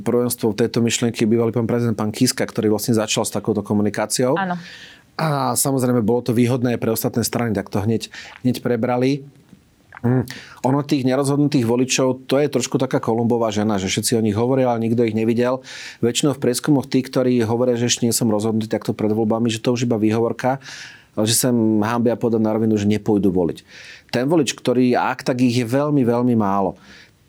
prvenstvo 0.00 0.56
tejto 0.56 0.80
myšlienky 0.80 1.28
bývalý 1.28 1.52
pán 1.52 1.68
prezident, 1.68 1.92
pán 1.92 2.08
Kiska, 2.08 2.48
ktorý 2.48 2.72
vlastne 2.72 2.96
začal 2.96 3.28
s 3.28 3.32
takouto 3.32 3.60
komunikáciou. 3.60 4.32
Áno. 4.40 4.56
A 5.14 5.52
samozrejme, 5.54 6.00
bolo 6.00 6.24
to 6.24 6.32
výhodné 6.32 6.80
pre 6.80 6.88
ostatné 6.90 7.20
strany, 7.20 7.52
tak 7.52 7.68
to 7.68 7.84
hneď, 7.84 8.08
hneď 8.42 8.64
prebrali. 8.64 9.28
Mm. 10.00 10.24
Ono 10.68 10.80
tých 10.84 11.04
nerozhodnutých 11.04 11.64
voličov, 11.64 12.28
to 12.28 12.36
je 12.40 12.48
trošku 12.48 12.76
taká 12.76 13.00
Kolumbová 13.00 13.48
žena, 13.52 13.80
že 13.80 13.88
všetci 13.88 14.16
o 14.16 14.24
nich 14.24 14.36
hovoria, 14.36 14.72
ale 14.72 14.84
nikto 14.84 15.04
ich 15.04 15.16
nevidel. 15.16 15.64
Väčšinou 16.04 16.36
v 16.36 16.42
prieskumoch 16.44 16.88
tí, 16.88 17.00
ktorí 17.00 17.40
hovoria, 17.44 17.76
že 17.76 17.88
ešte 17.88 18.04
nie 18.04 18.12
som 18.12 18.28
rozhodnutý 18.28 18.68
takto 18.68 18.96
pred 18.96 19.12
voľbami, 19.12 19.48
že 19.48 19.64
to 19.64 19.72
už 19.72 19.88
iba 19.88 20.00
výhovorka 20.00 20.60
ale 21.14 21.24
že 21.30 21.38
sa 21.38 21.50
hambia 21.86 22.18
podať 22.18 22.42
na 22.42 22.54
rovinu, 22.54 22.74
že 22.74 22.90
nepôjdu 22.90 23.30
voliť. 23.30 23.58
Ten 24.10 24.30
volič, 24.30 24.54
ktorý, 24.54 24.94
ak 24.94 25.26
tak 25.26 25.42
ich 25.42 25.62
je 25.62 25.66
veľmi, 25.66 26.02
veľmi 26.06 26.34
málo, 26.38 26.78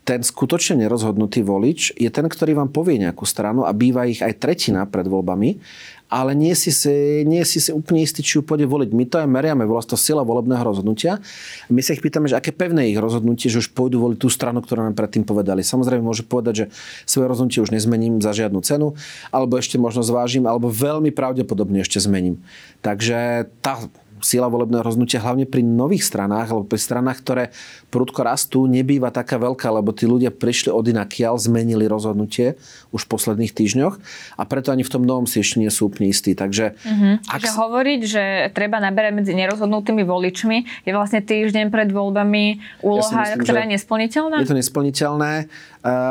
ten 0.06 0.22
skutočne 0.22 0.86
nerozhodnutý 0.86 1.42
volič 1.42 1.98
je 1.98 2.06
ten, 2.14 2.30
ktorý 2.30 2.54
vám 2.54 2.70
povie 2.70 3.02
nejakú 3.02 3.26
stranu 3.26 3.66
a 3.66 3.74
býva 3.74 4.06
ich 4.06 4.22
aj 4.22 4.38
tretina 4.38 4.86
pred 4.86 5.10
voľbami 5.10 5.58
ale 6.06 6.38
nie 6.38 6.54
si 6.54 6.70
si, 6.70 7.26
nie 7.26 7.42
si 7.42 7.58
si 7.58 7.74
úplne 7.74 8.06
istý, 8.06 8.22
či 8.22 8.38
ju 8.38 8.42
pôjde 8.46 8.66
voliť. 8.70 8.90
My 8.94 9.04
to 9.10 9.16
aj 9.18 9.28
meriame, 9.28 9.66
volá 9.66 9.82
to 9.82 9.98
sila 9.98 10.22
volebného 10.22 10.62
rozhodnutia. 10.62 11.18
My 11.66 11.82
sa 11.82 11.98
ich 11.98 12.02
pýtame, 12.02 12.30
že 12.30 12.38
aké 12.38 12.54
pevné 12.54 12.94
ich 12.94 12.98
rozhodnutie, 12.98 13.50
že 13.50 13.58
už 13.58 13.74
pôjdu 13.74 13.98
voliť 13.98 14.18
tú 14.22 14.30
stranu, 14.30 14.62
ktorú 14.62 14.86
nám 14.86 14.94
predtým 14.94 15.26
povedali. 15.26 15.66
Samozrejme 15.66 16.06
môže 16.06 16.22
povedať, 16.22 16.54
že 16.54 16.64
svoje 17.04 17.26
rozhodnutie 17.26 17.58
už 17.58 17.74
nezmením 17.74 18.22
za 18.22 18.30
žiadnu 18.30 18.62
cenu, 18.62 18.94
alebo 19.34 19.58
ešte 19.58 19.82
možno 19.82 20.06
zvážim, 20.06 20.46
alebo 20.46 20.70
veľmi 20.70 21.10
pravdepodobne 21.10 21.82
ešte 21.82 21.98
zmením. 21.98 22.38
Takže 22.86 23.50
tá 23.58 23.82
sila 24.20 24.48
volebného 24.48 24.84
rozhodnutia 24.84 25.20
hlavne 25.20 25.44
pri 25.44 25.60
nových 25.64 26.06
stranách 26.06 26.52
alebo 26.52 26.66
pri 26.68 26.80
stranách, 26.80 27.18
ktoré 27.20 27.44
prudko 27.92 28.24
rastú, 28.24 28.64
nebýva 28.64 29.12
taká 29.12 29.40
veľká, 29.40 29.68
lebo 29.72 29.92
tí 29.92 30.04
ľudia 30.08 30.32
prišli 30.32 30.72
od 30.72 30.84
inakiaľ, 30.88 31.40
zmenili 31.40 31.88
rozhodnutie 31.88 32.56
už 32.92 33.06
v 33.06 33.10
posledných 33.12 33.52
týždňoch 33.52 33.94
a 34.36 34.42
preto 34.44 34.72
ani 34.72 34.82
v 34.84 34.92
tom 34.92 35.04
novom 35.04 35.24
si 35.24 35.40
ešte 35.40 35.60
nie 35.60 35.70
sú 35.72 35.88
úplne 35.88 36.10
istí. 36.12 36.32
Takže 36.36 36.76
mm-hmm. 36.76 37.14
ak... 37.28 37.40
že 37.40 37.50
hovoriť, 37.52 38.00
že 38.04 38.24
treba 38.52 38.80
naberať 38.80 39.12
medzi 39.16 39.32
nerozhodnutými 39.36 40.02
voličmi, 40.04 40.84
je 40.84 40.92
vlastne 40.92 41.20
týždeň 41.24 41.72
pred 41.72 41.88
voľbami 41.92 42.44
úloha, 42.84 43.32
ja 43.32 43.36
myslím, 43.36 43.44
ktorá 43.44 43.60
je 43.64 43.70
nesplniteľná? 43.78 44.36
Je 44.42 44.50
to 44.50 44.58
nesplniteľné. 44.58 45.32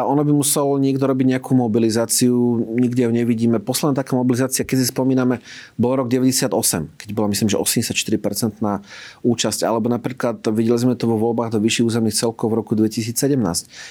Ono 0.07 0.23
by 0.23 0.31
muselo 0.31 0.79
niekto 0.79 1.03
robiť 1.03 1.35
nejakú 1.35 1.51
mobilizáciu, 1.51 2.63
nikde 2.79 3.09
ju 3.09 3.11
nevidíme. 3.11 3.59
Posledná 3.59 3.99
taká 3.99 4.15
mobilizácia, 4.15 4.63
keď 4.63 4.77
si 4.79 4.87
spomíname, 4.87 5.43
bol 5.75 5.99
rok 5.99 6.07
98, 6.07 6.47
keď 6.95 7.09
bola 7.11 7.27
myslím, 7.27 7.51
že 7.51 7.59
84% 7.59 8.63
na 8.63 8.79
účasť. 9.19 9.67
Alebo 9.67 9.91
napríklad 9.91 10.39
videli 10.55 10.79
sme 10.79 10.95
to 10.95 11.11
vo 11.11 11.19
voľbách 11.19 11.57
do 11.57 11.59
vyšších 11.59 11.85
územných 11.91 12.15
celkov 12.15 12.53
v 12.53 12.55
roku 12.63 12.71
2017. 12.77 13.35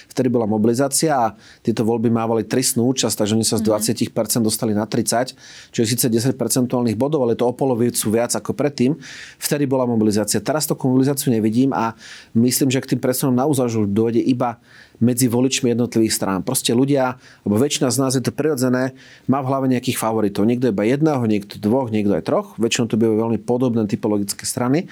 Vtedy 0.09 0.29
bola 0.33 0.49
mobilizácia 0.49 1.13
a 1.13 1.27
tieto 1.61 1.85
voľby 1.85 2.09
mávali 2.09 2.49
tristnú 2.49 2.89
účasť, 2.89 3.21
takže 3.21 3.37
oni 3.37 3.45
sa 3.45 3.61
z 3.61 3.69
20% 3.69 4.09
mhm. 4.09 4.41
dostali 4.41 4.73
na 4.73 4.89
30, 4.89 5.37
čo 5.69 5.79
je 5.85 5.87
síce 5.87 6.09
10 6.09 6.33
percentuálnych 6.41 6.97
bodov, 6.97 7.29
ale 7.29 7.37
to 7.37 7.45
o 7.45 7.53
polovicu 7.53 8.09
viac 8.09 8.33
ako 8.33 8.57
predtým. 8.57 8.97
Vtedy 9.37 9.69
bola 9.69 9.85
mobilizácia. 9.85 10.41
Teraz 10.41 10.65
to 10.65 10.79
mobilizáciu 10.81 11.29
nevidím 11.29 11.77
a 11.77 11.93
myslím, 12.33 12.73
že 12.73 12.81
k 12.81 12.97
tým 12.97 13.01
presunom 13.05 13.37
na 13.37 13.45
úzažu 13.45 13.85
dojde 13.85 14.25
iba 14.25 14.63
medzi 15.03 15.27
voličmi 15.27 15.75
jednotlivých 15.75 16.15
strán. 16.15 16.41
Proste 16.47 16.71
ľudia, 16.71 17.19
alebo 17.43 17.57
väčšina 17.59 17.91
z 17.91 17.99
nás 17.99 18.13
je 18.15 18.23
to 18.23 18.31
prirodzené, 18.31 18.95
má 19.27 19.43
v 19.43 19.49
hlave 19.51 19.67
nejakých 19.71 19.99
favoritov. 19.99 20.47
Niekto 20.47 20.71
iba 20.71 20.87
jedného, 20.87 21.23
niekto 21.27 21.59
dvoch, 21.59 21.91
niekto 21.91 22.15
aj 22.15 22.27
troch. 22.27 22.49
Väčšinou 22.61 22.87
to 22.87 23.01
bývajú 23.01 23.17
veľmi 23.27 23.39
podobné 23.43 23.83
typologické 23.91 24.47
strany. 24.47 24.87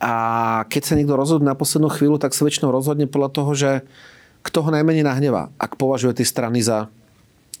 A 0.00 0.64
keď 0.68 0.82
sa 0.92 0.94
niekto 0.96 1.16
rozhodne 1.16 1.48
na 1.48 1.56
poslednú 1.56 1.88
chvíľu, 1.88 2.20
tak 2.20 2.36
sa 2.36 2.44
väčšinou 2.44 2.68
rozhodne 2.68 3.08
podľa 3.08 3.30
toho, 3.32 3.50
že 3.56 3.70
kto 4.44 4.62
ho 4.62 4.70
najmenej 4.70 5.02
nahnevá, 5.02 5.50
ak 5.58 5.74
považuje 5.74 6.22
tie 6.22 6.26
strany 6.28 6.62
za 6.62 6.86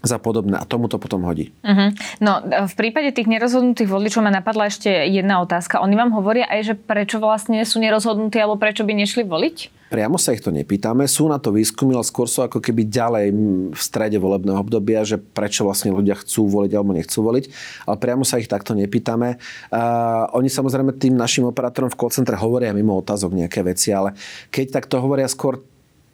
za 0.06 0.22
podobné 0.22 0.56
a 0.56 0.64
tomu 0.64 0.86
to 0.86 0.96
potom 0.96 1.26
hodí. 1.26 1.52
Uh-huh. 1.60 1.90
No 2.22 2.40
v 2.46 2.74
prípade 2.78 3.12
tých 3.12 3.26
nerozhodnutých 3.26 3.90
voličov 3.90 4.22
ma 4.22 4.30
napadla 4.30 4.70
ešte 4.70 4.88
jedna 5.10 5.42
otázka. 5.42 5.82
Oni 5.82 5.98
vám 5.98 6.14
hovoria 6.14 6.46
aj, 6.46 6.60
že 6.62 6.74
prečo 6.78 7.18
vlastne 7.18 7.60
sú 7.66 7.82
nerozhodnutí 7.82 8.38
alebo 8.38 8.56
prečo 8.56 8.86
by 8.86 8.94
nešli 8.94 9.26
voliť? 9.26 9.76
Priamo 9.86 10.18
sa 10.18 10.34
ich 10.34 10.42
to 10.42 10.50
nepýtame. 10.50 11.06
Sú 11.06 11.30
na 11.30 11.38
to 11.38 11.54
výskumy, 11.54 11.94
ale 11.94 12.02
skôr 12.02 12.26
sú 12.26 12.42
ako 12.42 12.58
keby 12.58 12.90
ďalej 12.90 13.26
v 13.70 13.78
strede 13.78 14.18
volebného 14.18 14.58
obdobia, 14.58 15.06
že 15.06 15.14
prečo 15.14 15.62
vlastne 15.62 15.94
ľudia 15.94 16.18
chcú 16.18 16.50
voliť 16.50 16.72
alebo 16.74 16.90
nechcú 16.90 17.22
voliť. 17.22 17.44
Ale 17.86 17.96
priamo 18.02 18.26
sa 18.26 18.42
ich 18.42 18.50
takto 18.50 18.74
nepýtame. 18.74 19.38
Uh, 19.70 20.26
oni 20.34 20.50
samozrejme 20.50 20.98
tým 20.98 21.14
našim 21.14 21.46
operátorom 21.46 21.86
v 21.86 21.98
call 22.02 22.10
hovoria 22.34 22.74
mimo 22.74 22.98
otázok 22.98 23.30
nejaké 23.30 23.62
veci, 23.62 23.94
ale 23.94 24.18
keď 24.50 24.82
takto 24.82 24.98
hovoria 24.98 25.30
skôr 25.30 25.62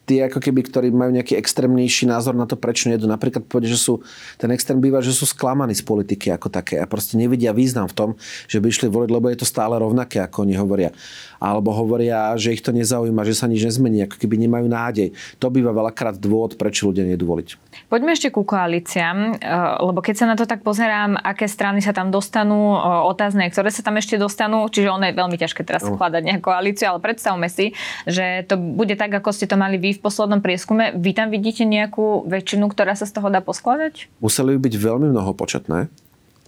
tí 0.03 0.19
ako 0.19 0.43
keby, 0.43 0.61
ktorí 0.67 0.87
majú 0.91 1.15
nejaký 1.15 1.39
extrémnejší 1.39 2.11
názor 2.11 2.35
na 2.35 2.43
to, 2.43 2.59
prečo 2.59 2.91
nejedú. 2.91 3.07
Napríklad 3.07 3.47
povedia, 3.47 3.71
že 3.71 3.79
sú, 3.79 4.03
ten 4.35 4.51
extrém 4.51 4.75
býva, 4.83 4.99
že 4.99 5.15
sú 5.15 5.23
sklamaní 5.23 5.71
z 5.71 5.83
politiky 5.83 6.27
ako 6.35 6.51
také 6.51 6.79
a 6.79 6.85
proste 6.85 7.15
nevidia 7.15 7.55
význam 7.55 7.87
v 7.87 7.95
tom, 7.95 8.09
že 8.51 8.59
by 8.59 8.67
išli 8.67 8.91
voliť, 8.91 9.09
lebo 9.09 9.31
je 9.31 9.39
to 9.39 9.47
stále 9.47 9.79
rovnaké, 9.79 10.19
ako 10.19 10.43
oni 10.43 10.59
hovoria. 10.59 10.91
Alebo 11.39 11.71
hovoria, 11.75 12.35
že 12.35 12.55
ich 12.55 12.63
to 12.63 12.75
nezaujíma, 12.75 13.23
že 13.27 13.35
sa 13.35 13.47
nič 13.47 13.63
nezmení, 13.63 14.07
ako 14.07 14.15
keby 14.19 14.35
nemajú 14.47 14.67
nádej. 14.67 15.15
To 15.39 15.47
býva 15.51 15.71
veľakrát 15.71 16.19
dôvod, 16.19 16.59
prečo 16.59 16.91
ľudia 16.91 17.07
nejdú 17.07 17.23
voliť. 17.27 17.79
Poďme 17.87 18.15
ešte 18.15 18.31
ku 18.31 18.43
koalíciám, 18.43 19.39
eh, 19.39 19.55
lebo 19.83 20.03
keď 20.03 20.15
sa 20.19 20.25
na 20.27 20.35
to 20.35 20.43
tak 20.43 20.63
pozerám, 20.63 21.15
aké 21.19 21.47
strany 21.47 21.79
sa 21.79 21.95
tam 21.95 22.11
dostanú, 22.11 22.75
eh, 22.75 22.79
otázne, 23.07 23.47
ktoré 23.47 23.71
sa 23.71 23.83
tam 23.83 23.95
ešte 23.99 24.19
dostanú, 24.19 24.67
čiže 24.67 24.91
ono 24.91 25.07
je 25.07 25.15
veľmi 25.15 25.35
ťažké 25.39 25.63
teraz 25.63 25.83
skladať 25.83 26.21
nejakú 26.23 26.43
koalíciu, 26.51 26.91
ale 26.91 26.99
predstavme 26.99 27.47
si, 27.47 27.75
že 28.07 28.43
to 28.47 28.59
bude 28.59 28.95
tak, 28.95 29.11
ako 29.11 29.31
ste 29.31 29.47
to 29.47 29.55
mali 29.59 29.79
vy 29.79 29.92
v 29.93 30.01
poslednom 30.01 30.41
prieskume. 30.41 30.97
Vy 30.97 31.13
tam 31.13 31.29
vidíte 31.29 31.63
nejakú 31.63 32.25
väčšinu, 32.25 32.67
ktorá 32.69 32.97
sa 32.97 33.05
z 33.05 33.15
toho 33.15 33.29
dá 33.29 33.39
poskladať? 33.39 34.09
Museli 34.19 34.57
by 34.57 34.59
byť 34.65 34.75
veľmi 34.75 35.07
mnohopočetné. 35.13 35.89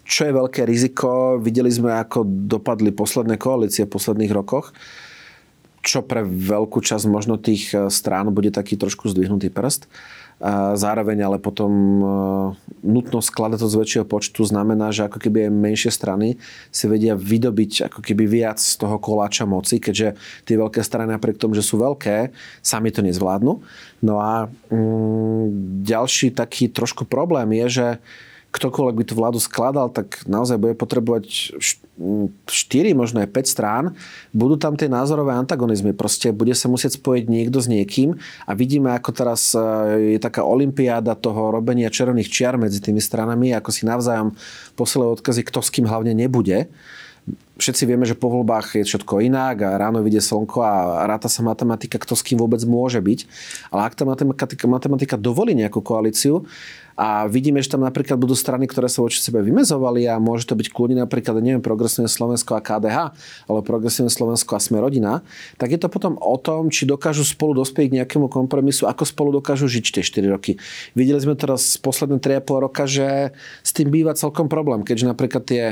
Čo 0.05 0.21
je 0.29 0.37
veľké 0.37 0.61
riziko? 0.69 1.41
Videli 1.41 1.69
sme, 1.69 1.93
ako 1.97 2.25
dopadli 2.25 2.93
posledné 2.93 3.41
koalície 3.41 3.89
v 3.89 3.93
posledných 3.93 4.33
rokoch 4.33 4.73
čo 5.85 6.01
pre 6.01 6.25
veľkú 6.25 6.81
časť 6.81 7.05
možno 7.05 7.37
tých 7.37 7.69
strán 7.93 8.33
bude 8.33 8.49
taký 8.49 8.73
trošku 8.73 9.05
zdvihnutý 9.05 9.53
prst. 9.53 9.85
Zároveň 10.75 11.23
ale 11.23 11.37
potom 11.39 11.71
e, 11.71 12.05
nutnosť 12.83 13.27
skladať 13.31 13.55
to 13.55 13.71
z 13.71 13.79
väčšieho 13.79 14.05
počtu 14.05 14.43
znamená, 14.43 14.91
že 14.91 15.07
ako 15.07 15.15
keby 15.23 15.47
aj 15.47 15.51
menšie 15.55 15.91
strany 15.95 16.35
si 16.75 16.91
vedia 16.91 17.15
vydobiť 17.15 17.87
ako 17.87 18.03
keby 18.03 18.27
viac 18.27 18.59
z 18.59 18.75
toho 18.75 18.99
koláča 18.99 19.47
moci, 19.47 19.79
keďže 19.79 20.19
tie 20.43 20.55
veľké 20.59 20.83
strany 20.83 21.15
napriek 21.15 21.39
tomu, 21.39 21.55
že 21.55 21.63
sú 21.63 21.79
veľké, 21.79 22.35
sami 22.59 22.91
to 22.91 22.99
nezvládnu. 22.99 23.63
No 24.03 24.19
a 24.19 24.51
mm, 24.51 25.79
ďalší 25.87 26.35
taký 26.35 26.67
trošku 26.67 27.07
problém 27.07 27.55
je, 27.63 27.65
že 27.71 27.87
ktokoľvek 28.55 28.95
by 28.95 29.03
tú 29.03 29.13
vládu 29.19 29.39
skladal, 29.43 29.91
tak 29.91 30.23
naozaj 30.23 30.55
bude 30.55 30.73
potrebovať 30.79 31.51
4, 31.95 32.91
možno 32.91 33.23
aj 33.23 33.29
5 33.31 33.47
strán. 33.47 33.83
Budú 34.31 34.55
tam 34.59 34.75
tie 34.79 34.91
názorové 34.91 35.35
antagonizmy. 35.35 35.95
Proste 35.95 36.35
bude 36.35 36.55
sa 36.55 36.71
musieť 36.71 36.99
spojiť 36.99 37.23
niekto 37.27 37.59
s 37.59 37.67
niekým 37.67 38.19
a 38.47 38.51
vidíme, 38.51 38.91
ako 38.91 39.11
teraz 39.15 39.55
e, 39.55 39.59
je 40.15 40.19
taká 40.19 40.43
olimpiáda 40.43 41.15
toho 41.15 41.55
robenia 41.55 41.87
červených 41.87 42.31
čiar 42.31 42.55
medzi 42.59 42.83
tými 42.83 42.99
stranami, 42.99 43.55
ako 43.55 43.69
si 43.71 43.87
navzájom 43.87 44.35
posielajú 44.75 45.19
odkazy, 45.19 45.41
kto 45.47 45.59
s 45.63 45.69
kým 45.71 45.87
hlavne 45.87 46.11
nebude 46.11 46.67
všetci 47.55 47.83
vieme, 47.87 48.03
že 48.03 48.19
po 48.19 48.27
voľbách 48.27 48.75
je 48.79 48.83
všetko 48.83 49.23
inak 49.23 49.63
a 49.63 49.79
ráno 49.79 50.03
vidie 50.03 50.19
slnko 50.19 50.59
a 50.59 51.03
ráta 51.07 51.31
sa 51.31 51.39
matematika, 51.41 51.95
kto 51.95 52.13
s 52.13 52.23
kým 52.23 52.39
vôbec 52.39 52.59
môže 52.67 52.99
byť. 52.99 53.19
Ale 53.71 53.81
ak 53.87 53.95
tá 53.95 54.03
matematika, 54.03 54.67
matematika 54.67 55.15
dovolí 55.15 55.55
nejakú 55.55 55.79
koalíciu 55.79 56.43
a 56.95 57.27
vidíme, 57.27 57.59
že 57.59 57.75
tam 57.75 57.83
napríklad 57.83 58.15
budú 58.15 58.35
strany, 58.39 58.71
ktoré 58.71 58.87
sa 58.87 59.03
voči 59.03 59.19
sebe 59.19 59.43
vymezovali 59.43 60.07
a 60.07 60.15
môže 60.15 60.47
to 60.47 60.55
byť 60.55 60.67
kľudne 60.71 61.03
napríklad, 61.03 61.43
neviem, 61.43 61.59
Progresívne 61.59 62.07
Slovensko 62.07 62.55
a 62.55 62.63
KDH, 62.63 62.97
ale 63.51 63.59
Progresívne 63.67 64.07
Slovensko 64.07 64.55
a 64.55 64.63
Sme 64.63 64.79
rodina, 64.79 65.19
tak 65.59 65.75
je 65.75 65.79
to 65.79 65.91
potom 65.91 66.15
o 66.19 66.35
tom, 66.39 66.71
či 66.71 66.87
dokážu 66.87 67.27
spolu 67.27 67.59
dospieť 67.59 67.91
k 67.91 67.95
nejakému 68.03 68.31
kompromisu, 68.31 68.87
ako 68.87 69.03
spolu 69.03 69.29
dokážu 69.43 69.67
žiť 69.67 69.99
tie 69.99 70.03
4 70.07 70.35
roky. 70.35 70.55
Videli 70.95 71.19
sme 71.19 71.35
teraz 71.35 71.75
posledné 71.75 72.23
3,5 72.23 72.63
roka, 72.63 72.87
že 72.87 73.35
s 73.59 73.71
tým 73.75 73.91
býva 73.91 74.15
celkom 74.15 74.47
problém, 74.47 74.87
keďže 74.87 75.11
napríklad 75.11 75.43
tie 75.43 75.63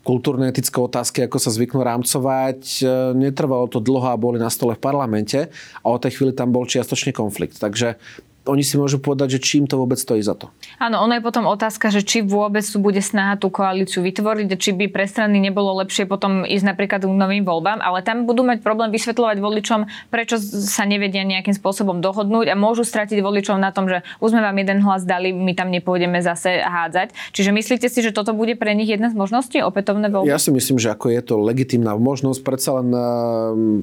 kultúrne-etické 0.00 0.78
otázky, 0.80 1.18
ako 1.28 1.36
sa 1.36 1.52
zvyknú 1.52 1.84
rámcovať. 1.84 2.60
E, 2.80 2.84
netrvalo 3.16 3.68
to 3.68 3.84
dlho 3.84 4.08
a 4.08 4.20
boli 4.20 4.40
na 4.40 4.48
stole 4.48 4.76
v 4.76 4.82
parlamente 4.82 5.52
a 5.84 5.86
o 5.86 6.00
tej 6.00 6.16
chvíli 6.16 6.32
tam 6.32 6.52
bol 6.52 6.64
čiastočný 6.64 7.12
konflikt. 7.12 7.60
Takže 7.60 8.00
oni 8.48 8.64
si 8.64 8.80
môžu 8.80 8.96
povedať, 8.96 9.36
že 9.36 9.44
čím 9.44 9.68
to 9.68 9.76
vôbec 9.76 10.00
stojí 10.00 10.24
za 10.24 10.32
to. 10.32 10.48
Áno, 10.80 11.04
ono 11.04 11.12
je 11.12 11.22
potom 11.22 11.44
otázka, 11.44 11.92
že 11.92 12.00
či 12.00 12.24
vôbec 12.24 12.64
tu 12.64 12.80
bude 12.80 13.04
snaha 13.04 13.36
tú 13.36 13.52
koalíciu 13.52 14.00
vytvoriť, 14.00 14.48
či 14.56 14.72
by 14.72 14.88
pre 14.88 15.04
strany 15.04 15.36
nebolo 15.44 15.76
lepšie 15.84 16.08
potom 16.08 16.48
ísť 16.48 16.64
napríklad 16.64 17.04
k 17.04 17.12
novým 17.12 17.44
voľbám, 17.44 17.84
ale 17.84 18.00
tam 18.00 18.24
budú 18.24 18.40
mať 18.40 18.64
problém 18.64 18.88
vysvetľovať 18.96 19.36
voličom, 19.44 19.80
prečo 20.08 20.40
sa 20.40 20.88
nevedia 20.88 21.20
nejakým 21.20 21.52
spôsobom 21.52 22.00
dohodnúť 22.00 22.48
a 22.48 22.56
môžu 22.56 22.88
stratiť 22.88 23.20
voličov 23.20 23.60
na 23.60 23.76
tom, 23.76 23.92
že 23.92 24.00
už 24.24 24.32
sme 24.32 24.40
vám 24.40 24.56
jeden 24.56 24.80
hlas 24.80 25.04
dali, 25.04 25.36
my 25.36 25.52
tam 25.52 25.68
nepôjdeme 25.68 26.24
zase 26.24 26.64
hádzať. 26.64 27.12
Čiže 27.36 27.52
myslíte 27.52 27.86
si, 27.92 28.00
že 28.00 28.16
toto 28.16 28.32
bude 28.32 28.56
pre 28.56 28.72
nich 28.72 28.88
jedna 28.88 29.12
z 29.12 29.20
možností, 29.20 29.60
opätovné 29.60 30.08
voľby? 30.08 30.32
Ja 30.32 30.40
si 30.40 30.48
myslím, 30.48 30.80
že 30.80 30.96
ako 30.96 31.12
je 31.12 31.20
to 31.20 31.36
legitimná 31.36 31.92
možnosť, 31.92 32.40
predsa 32.40 32.80
len 32.80 32.88
eh, 32.88 33.04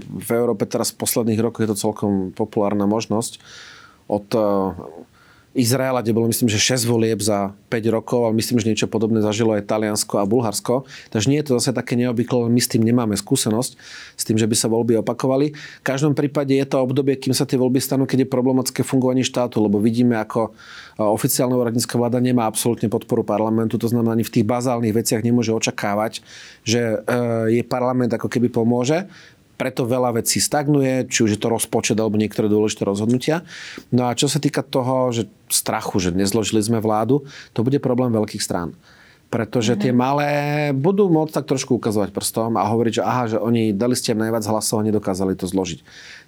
v 0.02 0.30
Európe 0.34 0.66
teraz 0.66 0.90
v 0.90 1.06
posledných 1.06 1.40
rokoch 1.46 1.62
je 1.62 1.70
to 1.70 1.78
celkom 1.78 2.34
populárna 2.34 2.90
možnosť 2.90 3.38
od 4.08 4.28
eh, 4.36 4.42
Izraela, 5.58 6.06
kde 6.06 6.14
bolo 6.14 6.30
myslím, 6.30 6.54
že 6.54 6.62
6 6.62 6.86
volieb 6.86 7.18
za 7.18 7.58
5 7.74 7.90
rokov, 7.90 8.30
ale 8.30 8.38
myslím, 8.38 8.62
že 8.62 8.70
niečo 8.70 8.86
podobné 8.86 9.26
zažilo 9.26 9.58
aj 9.58 9.66
Taliansko 9.66 10.22
a 10.22 10.30
Bulharsko. 10.30 10.86
Takže 11.10 11.34
nie 11.34 11.42
je 11.42 11.50
to 11.50 11.58
zase 11.58 11.74
také 11.74 11.98
neobvyklé, 11.98 12.46
my 12.46 12.62
s 12.62 12.70
tým 12.70 12.86
nemáme 12.86 13.18
skúsenosť, 13.18 13.72
s 14.14 14.24
tým, 14.24 14.38
že 14.38 14.46
by 14.46 14.54
sa 14.54 14.70
voľby 14.70 15.02
opakovali. 15.02 15.58
V 15.58 15.84
každom 15.84 16.14
prípade 16.14 16.54
je 16.54 16.62
to 16.62 16.78
obdobie, 16.78 17.18
kým 17.18 17.34
sa 17.34 17.50
tie 17.50 17.58
voľby 17.58 17.82
stanú, 17.82 18.06
keď 18.06 18.30
je 18.30 18.30
problematické 18.30 18.86
fungovanie 18.86 19.26
štátu, 19.26 19.58
lebo 19.58 19.82
vidíme, 19.82 20.22
ako 20.22 20.54
eh, 20.54 21.02
oficiálna 21.02 21.58
úradnícka 21.58 21.98
vláda 21.98 22.22
nemá 22.22 22.46
absolútne 22.46 22.86
podporu 22.86 23.26
parlamentu, 23.26 23.82
to 23.82 23.90
znamená, 23.90 24.14
ani 24.14 24.22
v 24.22 24.34
tých 24.38 24.46
bazálnych 24.46 24.94
veciach 24.94 25.26
nemôže 25.26 25.50
očakávať, 25.58 26.22
že 26.62 27.02
eh, 27.02 27.58
je 27.58 27.62
parlament 27.66 28.14
ako 28.14 28.30
keby 28.30 28.54
pomôže 28.54 29.10
preto 29.58 29.90
veľa 29.90 30.22
vecí 30.22 30.38
stagnuje, 30.38 31.10
či 31.10 31.26
už 31.26 31.36
je 31.36 31.42
to 31.42 31.50
rozpočet 31.50 31.98
alebo 31.98 32.16
niektoré 32.16 32.46
dôležité 32.48 32.86
rozhodnutia. 32.86 33.42
No 33.90 34.08
a 34.08 34.14
čo 34.14 34.30
sa 34.30 34.38
týka 34.38 34.62
toho, 34.62 35.10
že 35.10 35.26
strachu, 35.50 35.98
že 35.98 36.14
nezložili 36.14 36.62
sme 36.62 36.78
vládu, 36.78 37.26
to 37.58 37.66
bude 37.66 37.82
problém 37.82 38.14
veľkých 38.14 38.46
strán. 38.46 38.78
Pretože 39.28 39.76
tie 39.76 39.92
mhm. 39.92 40.00
malé 40.00 40.30
budú 40.72 41.12
môcť 41.12 41.44
tak 41.44 41.50
trošku 41.52 41.76
ukazovať 41.76 42.16
prstom 42.16 42.56
a 42.56 42.70
hovoriť, 42.70 43.02
že 43.02 43.04
aha, 43.04 43.24
že 43.28 43.38
oni 43.42 43.76
dali 43.76 43.98
ste 43.98 44.16
najviac 44.16 44.46
hlasov 44.48 44.80
a 44.80 44.88
nedokázali 44.88 45.36
to 45.36 45.50
zložiť. 45.50 45.84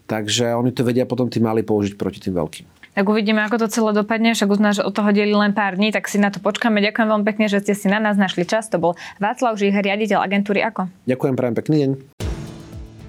Takže 0.09 0.57
oni 0.57 0.73
to 0.73 0.81
vedia 0.83 1.05
potom 1.05 1.29
tí 1.29 1.37
mali 1.37 1.61
použiť 1.61 1.95
proti 1.95 2.19
tým 2.19 2.35
veľkým. 2.35 2.65
Tak 2.97 3.05
uvidíme, 3.05 3.39
ako 3.45 3.63
to 3.63 3.67
celé 3.71 3.93
dopadne, 3.93 4.33
však 4.33 4.49
uznáš, 4.49 4.81
že 4.81 4.83
od 4.83 4.91
toho 4.91 5.13
delí 5.13 5.31
len 5.31 5.53
pár 5.53 5.77
dní, 5.77 5.93
tak 5.93 6.09
si 6.09 6.17
na 6.19 6.33
to 6.33 6.41
počkáme. 6.41 6.81
Ďakujem 6.81 7.07
veľmi 7.07 7.25
pekne, 7.29 7.45
že 7.47 7.61
ste 7.61 7.77
si 7.77 7.87
na 7.87 8.01
nás 8.01 8.17
našli 8.19 8.43
čas. 8.43 8.67
To 8.73 8.81
bol 8.81 8.99
Václav 9.21 9.55
Žíher, 9.55 9.85
riaditeľ 9.85 10.19
agentúry 10.19 10.59
AKO. 10.65 10.89
Ďakujem, 11.05 11.33
prajem 11.37 11.55
pekný 11.55 11.75
deň. 11.85 12.28